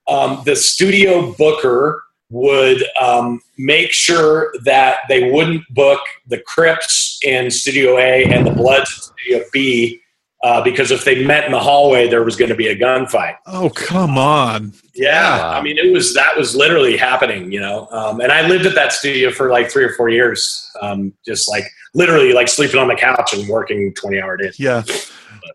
[0.08, 7.50] um, the studio booker would um, make sure that they wouldn't book the Crips in
[7.50, 9.99] Studio A and the Bloods in Studio B
[10.42, 13.36] uh, because if they met in the hallway, there was going to be a gunfight.
[13.46, 15.58] oh come on Yeah, Wow.
[15.58, 17.88] I mean, it was that was literally happening, you know.
[17.90, 21.48] Um, and I lived at that studio for like three or four years, um, just
[21.48, 21.64] like
[21.94, 24.58] literally like sleeping on the couch and working twenty hour days.
[24.60, 24.82] yeah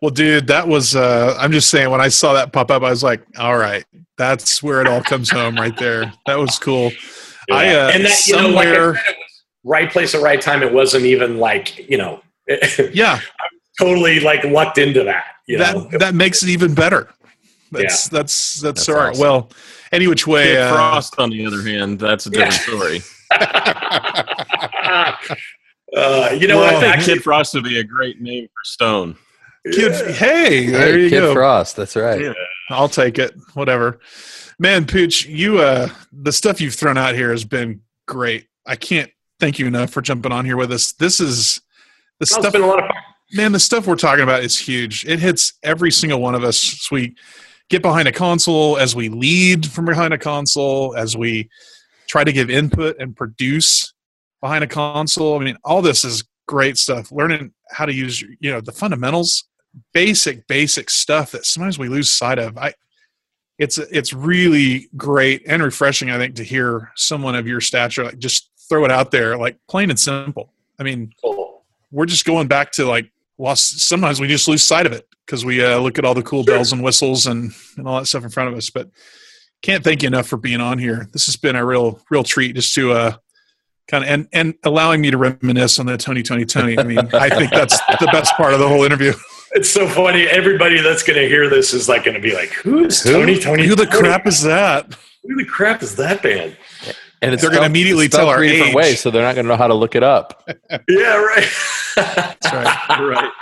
[0.02, 2.90] well dude that was uh i'm just saying when i saw that pop up i
[2.90, 3.84] was like all right
[4.18, 6.90] that's where it all comes home right there that was cool
[7.50, 10.20] I, uh, and that you know, like I somewhere- said, it was right place at
[10.22, 10.62] right time.
[10.62, 12.20] It wasn't even like you know,
[12.92, 13.20] yeah
[13.78, 15.26] totally like lucked into that.
[15.46, 17.08] You that know, that makes it even better.
[17.72, 19.10] That's that's that's, That's all right.
[19.10, 19.20] awesome.
[19.20, 19.50] Well,
[19.92, 22.58] any which way, Kid uh, Frost, on the other hand, that's a different Yeah.
[22.58, 23.02] story.
[25.96, 26.76] uh, you know Well.
[26.76, 29.16] I think Actually, Kid Frost would be a great name for Stone.
[29.72, 31.34] Kid, hey, there Hey, you Kid go.
[31.34, 31.76] Frost.
[31.76, 32.20] That's right.
[32.20, 32.32] Yeah.
[32.70, 33.34] I'll take it.
[33.54, 33.98] Whatever.
[34.58, 38.46] Man, Pooch, you uh the stuff you've thrown out here has been great.
[38.64, 39.10] I can't
[39.40, 40.92] thank you enough for jumping on here with us.
[40.92, 41.56] This is
[42.18, 42.96] the it's stuff been a lot of fun.
[43.32, 45.04] Man, the stuff we're talking about is huge.
[45.06, 47.16] It hits every single one of us as we
[47.68, 51.48] get behind a console, as we lead from behind a console, as we
[52.06, 53.92] try to give input and produce
[54.40, 55.40] behind a console.
[55.40, 57.10] I mean, all this is great stuff.
[57.10, 59.44] Learning how to use, you know, the fundamentals,
[59.92, 62.56] basic, basic stuff that sometimes we lose sight of.
[62.56, 62.74] I,
[63.58, 68.18] it's it's really great and refreshing, I think, to hear someone of your stature like
[68.18, 70.52] just throw it out there, like plain and simple.
[70.78, 71.12] I mean,
[71.90, 75.44] we're just going back to like lost sometimes we just lose sight of it because
[75.44, 78.24] we uh, look at all the cool bells and whistles and, and all that stuff
[78.24, 78.88] in front of us but
[79.62, 82.54] can't thank you enough for being on here this has been a real real treat
[82.54, 83.12] just to uh
[83.88, 86.98] kind of and and allowing me to reminisce on the tony toni toné i mean
[87.14, 89.12] i think that's the best part of the whole interview
[89.52, 90.24] It's so funny.
[90.26, 93.38] Everybody that's going to hear this is like going to be like, "Who's Who- Tony?
[93.38, 93.64] Tony?
[93.66, 94.00] who the Tony?
[94.00, 96.58] crap is that Who the crap is that band?"
[97.22, 98.74] And it's They're gonna immediately tell our three different age.
[98.74, 100.46] ways, so they're not going to know how to look it up.
[100.88, 101.48] Yeah, right.
[101.96, 103.00] That's right.
[103.00, 103.32] right.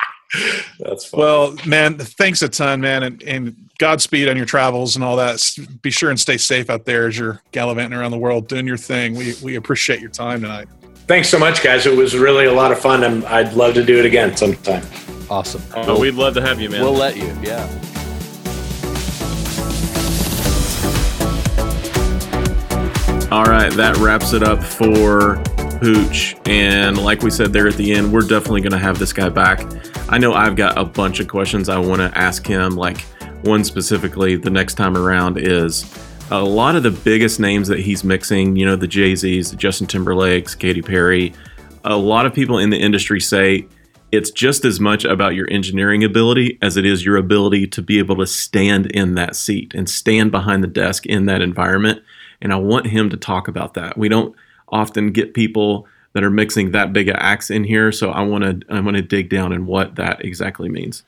[0.81, 1.21] That's fun.
[1.21, 5.41] well man thanks a ton man and, and godspeed on your travels and all that
[5.81, 8.77] be sure and stay safe out there as you're gallivanting around the world doing your
[8.77, 10.67] thing we we appreciate your time tonight
[11.07, 11.87] thanks so much, guys.
[11.87, 14.85] It was really a lot of fun, and I'd love to do it again sometime.
[15.31, 15.63] Awesome.
[15.71, 16.83] But we'd love to have you, man.
[16.83, 17.27] We'll let you.
[17.43, 17.67] Yeah.
[23.31, 25.43] All right, that wraps it up for
[25.85, 26.35] Pooch.
[26.49, 29.29] And like we said there at the end, we're definitely going to have this guy
[29.29, 29.61] back.
[30.09, 32.75] I know I've got a bunch of questions I want to ask him.
[32.75, 33.03] Like
[33.43, 35.85] one specifically, the next time around is
[36.31, 38.57] a lot of the biggest names that he's mixing.
[38.57, 41.35] You know, the Jay Z's, the Justin Timberlakes, Katy Perry.
[41.85, 43.69] A lot of people in the industry say
[44.11, 47.99] it's just as much about your engineering ability as it is your ability to be
[47.99, 52.03] able to stand in that seat and stand behind the desk in that environment.
[52.41, 53.99] And I want him to talk about that.
[53.99, 54.35] We don't
[54.69, 58.45] often get people that are mixing that big of acts in here, so I want
[58.45, 61.03] to I want to dig down in what that exactly means.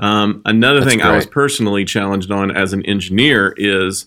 [0.00, 4.06] Um, another That's thing I was personally challenged on as an engineer is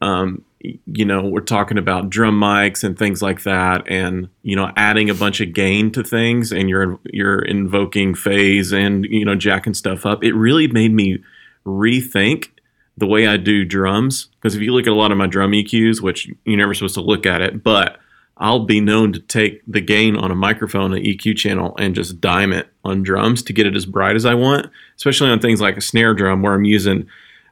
[0.00, 0.44] um,
[0.86, 5.10] you know, we're talking about drum mics and things like that, and you know, adding
[5.10, 9.74] a bunch of gain to things, and you're you're invoking phase and you know, jacking
[9.74, 10.24] stuff up.
[10.24, 11.22] It really made me
[11.66, 12.50] rethink
[12.96, 15.52] the way I do drums because if you look at a lot of my drum
[15.52, 17.98] EQs, which you're never supposed to look at it, but
[18.36, 22.20] I'll be known to take the gain on a microphone, an EQ channel, and just
[22.20, 24.66] dime it on drums to get it as bright as I want,
[24.96, 27.06] especially on things like a snare drum where I'm using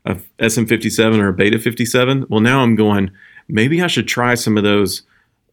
[0.05, 2.27] a SM57 or a Beta 57.
[2.29, 3.11] Well, now I'm going,
[3.49, 5.03] maybe I should try some of those,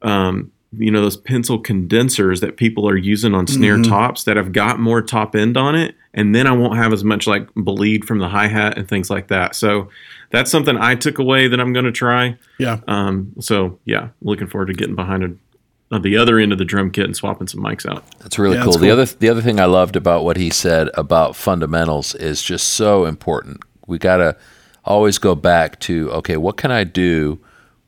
[0.02, 4.52] um, you know, those pencil condensers that people are using on snare tops that have
[4.52, 5.96] got more top end on it.
[6.14, 9.10] And then I won't have as much like bleed from the hi hat and things
[9.10, 9.56] like that.
[9.56, 9.90] So
[10.32, 12.38] that's something I took away that I'm going to try.
[12.58, 16.58] yeah Um, so yeah, looking forward to getting behind a, uh, the other end of
[16.60, 18.04] the drum kit and swapping some mics out.
[18.20, 18.74] That's really Yeah, cool.
[18.74, 22.42] that's The other the other thing I loved about what he said about fundamentals is
[22.44, 23.62] just so important.
[23.88, 24.38] We got to
[24.86, 27.40] always go back to okay, what can I do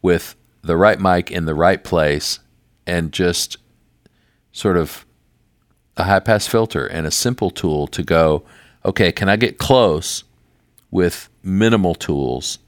[0.01, 2.39] with the right mic in the right place
[2.87, 3.57] and just
[4.51, 5.05] sort of
[5.97, 8.43] a high pass filter and a simple tool to go,
[8.85, 10.23] okay, can I get close
[10.91, 12.59] with minimal tools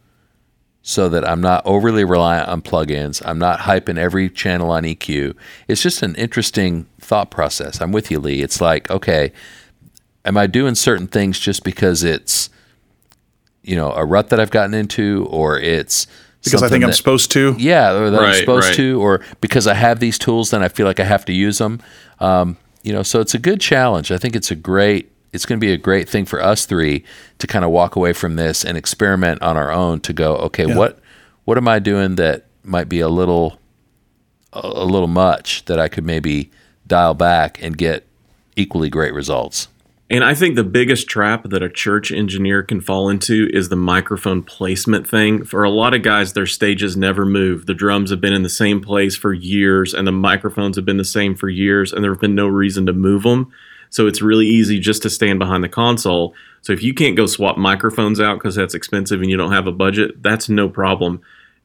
[0.82, 3.22] so that I'm not overly reliant on plugins.
[3.26, 5.36] I'm not hyping every channel on EQ.
[5.68, 7.80] It's just an interesting thought process.
[7.82, 8.42] I'm with you, Lee.
[8.42, 9.32] It's like, okay,
[10.26, 12.50] am I doing certain things just because it's,
[13.62, 16.06] you know, a rut that I've gotten into, or it's
[16.44, 17.56] because I something think I'm supposed to.
[17.58, 18.76] yeah, or that I'm Right, supposed right.
[18.76, 21.60] to, or because I have these tools, then I feel like I have to use
[21.60, 21.80] them.
[22.20, 24.12] Um, you know, so it's a good challenge.
[24.12, 25.13] I think it's a great.
[25.34, 27.04] It's going to be a great thing for us three
[27.40, 30.68] to kind of walk away from this and experiment on our own to go, okay,
[30.68, 30.78] Yeah.
[30.78, 31.00] what
[31.46, 33.60] what am I doing that might be a little
[34.54, 36.52] a, a little much that I could maybe
[36.88, 38.06] dial back and get
[38.56, 39.68] equally great results.
[40.10, 43.76] And I think the biggest trap that a church engineer can fall into is the
[43.76, 45.44] microphone placement thing.
[45.44, 47.66] For a lot of guys, their stages never move.
[47.66, 50.98] The drums have been in the same place for years, and the microphones have been
[50.98, 53.52] the same for years, and there have been no reason to move them.
[53.94, 56.34] So it's really easy just to stand behind the console.
[56.62, 59.68] So if you can't go swap microphones out because that's expensive and you don't have
[59.68, 61.22] a budget, that's no problem.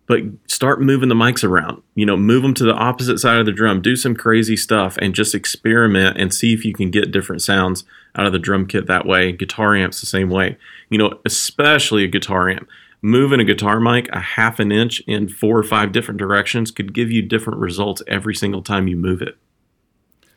[0.09, 1.83] but start moving the mics around.
[1.95, 4.97] You know, move them to the opposite side of the drum, do some crazy stuff,
[5.01, 7.85] and just experiment and see if you can get different sounds
[8.17, 9.31] out of the drum kit that way.
[9.33, 10.57] Guitar amps the same way.
[10.89, 12.69] You know, especially a guitar amp.
[13.01, 16.93] Moving a guitar mic a half an inch in four or five different directions could
[16.93, 19.37] give you different results every single time you move it.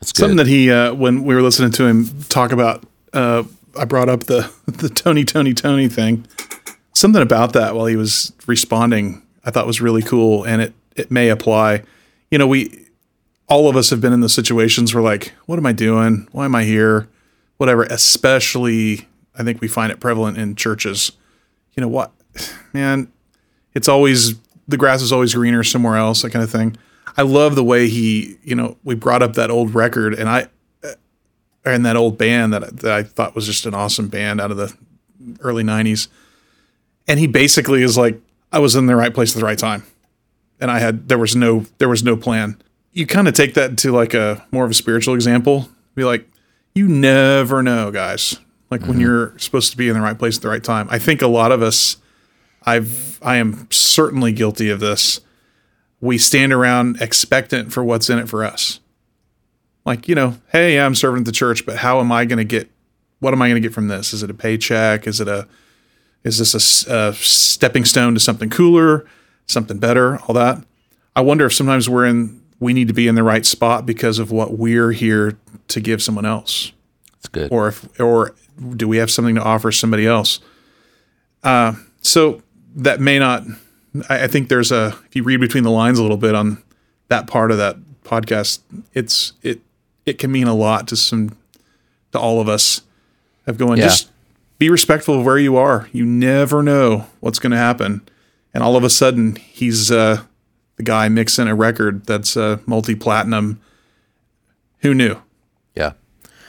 [0.02, 0.24] That's good.
[0.24, 2.84] Something that he, uh, when we were listening to him talk about,
[3.14, 3.44] uh,
[3.78, 6.26] I brought up the the Tony Toni Toné thing.
[6.94, 11.12] Something about that while he was responding, I thought was really cool, and it it
[11.12, 11.84] may apply.
[12.32, 12.88] You know, we
[13.48, 16.28] all of us have been in the situations where like, what am I doing?
[16.32, 17.08] Why am I here?
[17.58, 17.84] Whatever.
[17.84, 21.12] Especially, I think we find it prevalent in churches.
[21.74, 22.12] You know what,
[22.74, 23.12] man?
[23.74, 24.34] It's always
[24.68, 26.24] the grass is always greener somewhere else.
[26.24, 26.76] That kind of thing.
[27.18, 30.48] I love the way he, you know, we brought up that old record, and I
[31.66, 34.58] and that old band that that I thought was just an awesome band out of
[34.58, 34.74] the
[35.42, 36.08] early '90s.
[37.08, 38.20] And he basically is like,
[38.52, 39.84] I was in the right place at the right time,
[40.60, 42.62] and I had there was no there was no plan.
[42.94, 45.70] You kind of take that to like a more of a spiritual example.
[45.96, 46.28] Be like,
[46.74, 48.38] you never know, guys.
[48.70, 49.02] Like when mm-hmm.
[49.02, 50.88] you're supposed to be in the right place at the right time.
[50.90, 51.98] I think a lot of us,
[52.64, 55.20] I've I am certainly guilty of this.
[56.02, 58.80] We stand around expectant for what's in it for us.
[59.86, 62.44] Like you know hey i'm serving at the church but how am i going to
[62.44, 62.70] get
[63.20, 64.14] what am i going to get from this?
[64.14, 65.08] Is it a paycheck?
[65.08, 65.48] Is it a
[66.24, 69.06] is this a stepping stone to something cooler
[69.48, 70.64] something better all that?
[71.16, 74.20] I wonder if sometimes we're in we need to be in the right spot because
[74.20, 75.38] of what we're here
[75.70, 76.72] to give someone else.
[77.14, 77.52] That's good.
[77.52, 78.36] or if or
[78.76, 80.40] do we have something to offer somebody else?
[81.44, 82.44] Uh, so
[82.76, 83.44] that may not
[84.10, 86.62] I, I think there's a if you read between the lines a little bit on
[87.10, 88.60] that part of that podcast
[88.94, 89.62] it's it
[90.06, 91.38] it can mean a lot to some
[92.12, 92.82] to all of us.
[93.48, 93.86] Of going Yeah.
[93.86, 94.10] just
[94.60, 95.90] be respectful of where you are.
[95.92, 98.02] You never know what's going to happen.
[98.54, 100.22] And all of a sudden he's uh
[100.78, 103.60] the guy mixing a record that's uh multi-platinum.
[104.80, 105.18] Who knew?
[105.76, 105.94] Yeah.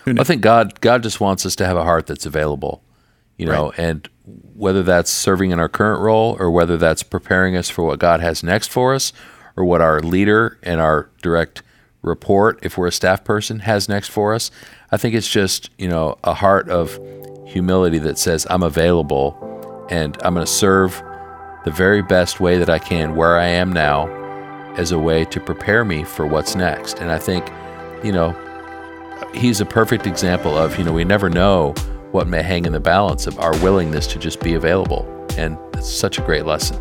[0.07, 2.82] I think God God just wants us to have a heart that's available,
[3.43, 4.09] you know, and
[4.55, 8.21] whether that's serving in our current role or whether that's preparing us for what God
[8.21, 9.13] has next for us
[9.57, 11.63] or what our leader and our direct
[12.03, 14.51] report if we're a staff person has next for us.
[14.91, 16.99] I think it's just, you know, a heart of
[17.47, 21.03] humility that says I'm available and I'm going to serve
[21.65, 24.09] the very best way that I can where I am now
[24.77, 26.99] as a way to prepare me for what's next.
[26.99, 27.51] And I think,
[28.05, 28.37] you know,
[29.35, 31.75] he's a perfect example of you know we never know
[32.13, 35.07] what may hang in the balance of our willingness to just be available.
[35.37, 36.81] And it's such a great lesson.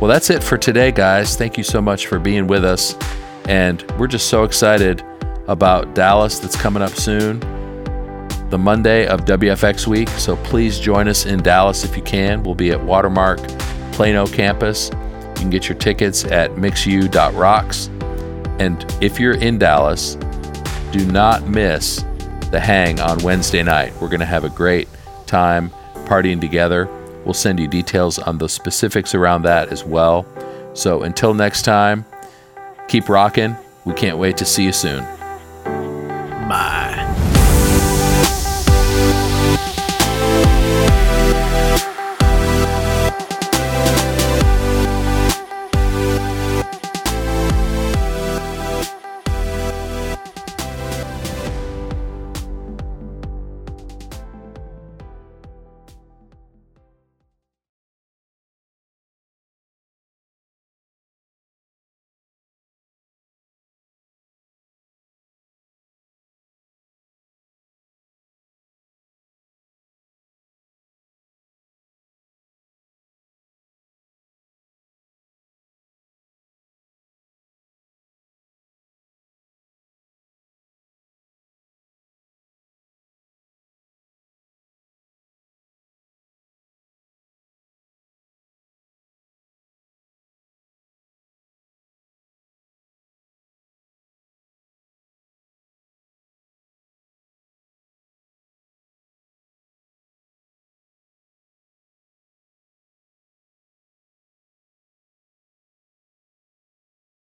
[0.00, 1.36] Well that's it for today guys.
[1.36, 2.96] Thank you so much for being with us.
[3.46, 5.04] And we're just so excited
[5.48, 7.38] about dallas that's coming up soon
[8.48, 10.08] the monday of wfx week.
[10.10, 12.42] So please join us in dallas if you can.
[12.42, 13.40] We'll be at watermark
[13.92, 14.90] plano campus.
[14.90, 17.88] You can get your tickets at mixu.rocks
[18.58, 20.16] and if you're in dallas
[20.92, 22.04] do not miss
[22.54, 23.92] the Hang on Wednesday night.
[24.00, 24.86] We're going to have a great
[25.26, 25.70] time
[26.04, 26.86] partying together.
[27.24, 30.24] We'll send you details on the specifics around that as well.
[30.72, 32.06] So until next time,
[32.86, 33.56] keep rocking.
[33.84, 35.02] We can't wait to see you soon.
[36.48, 36.83] Bye.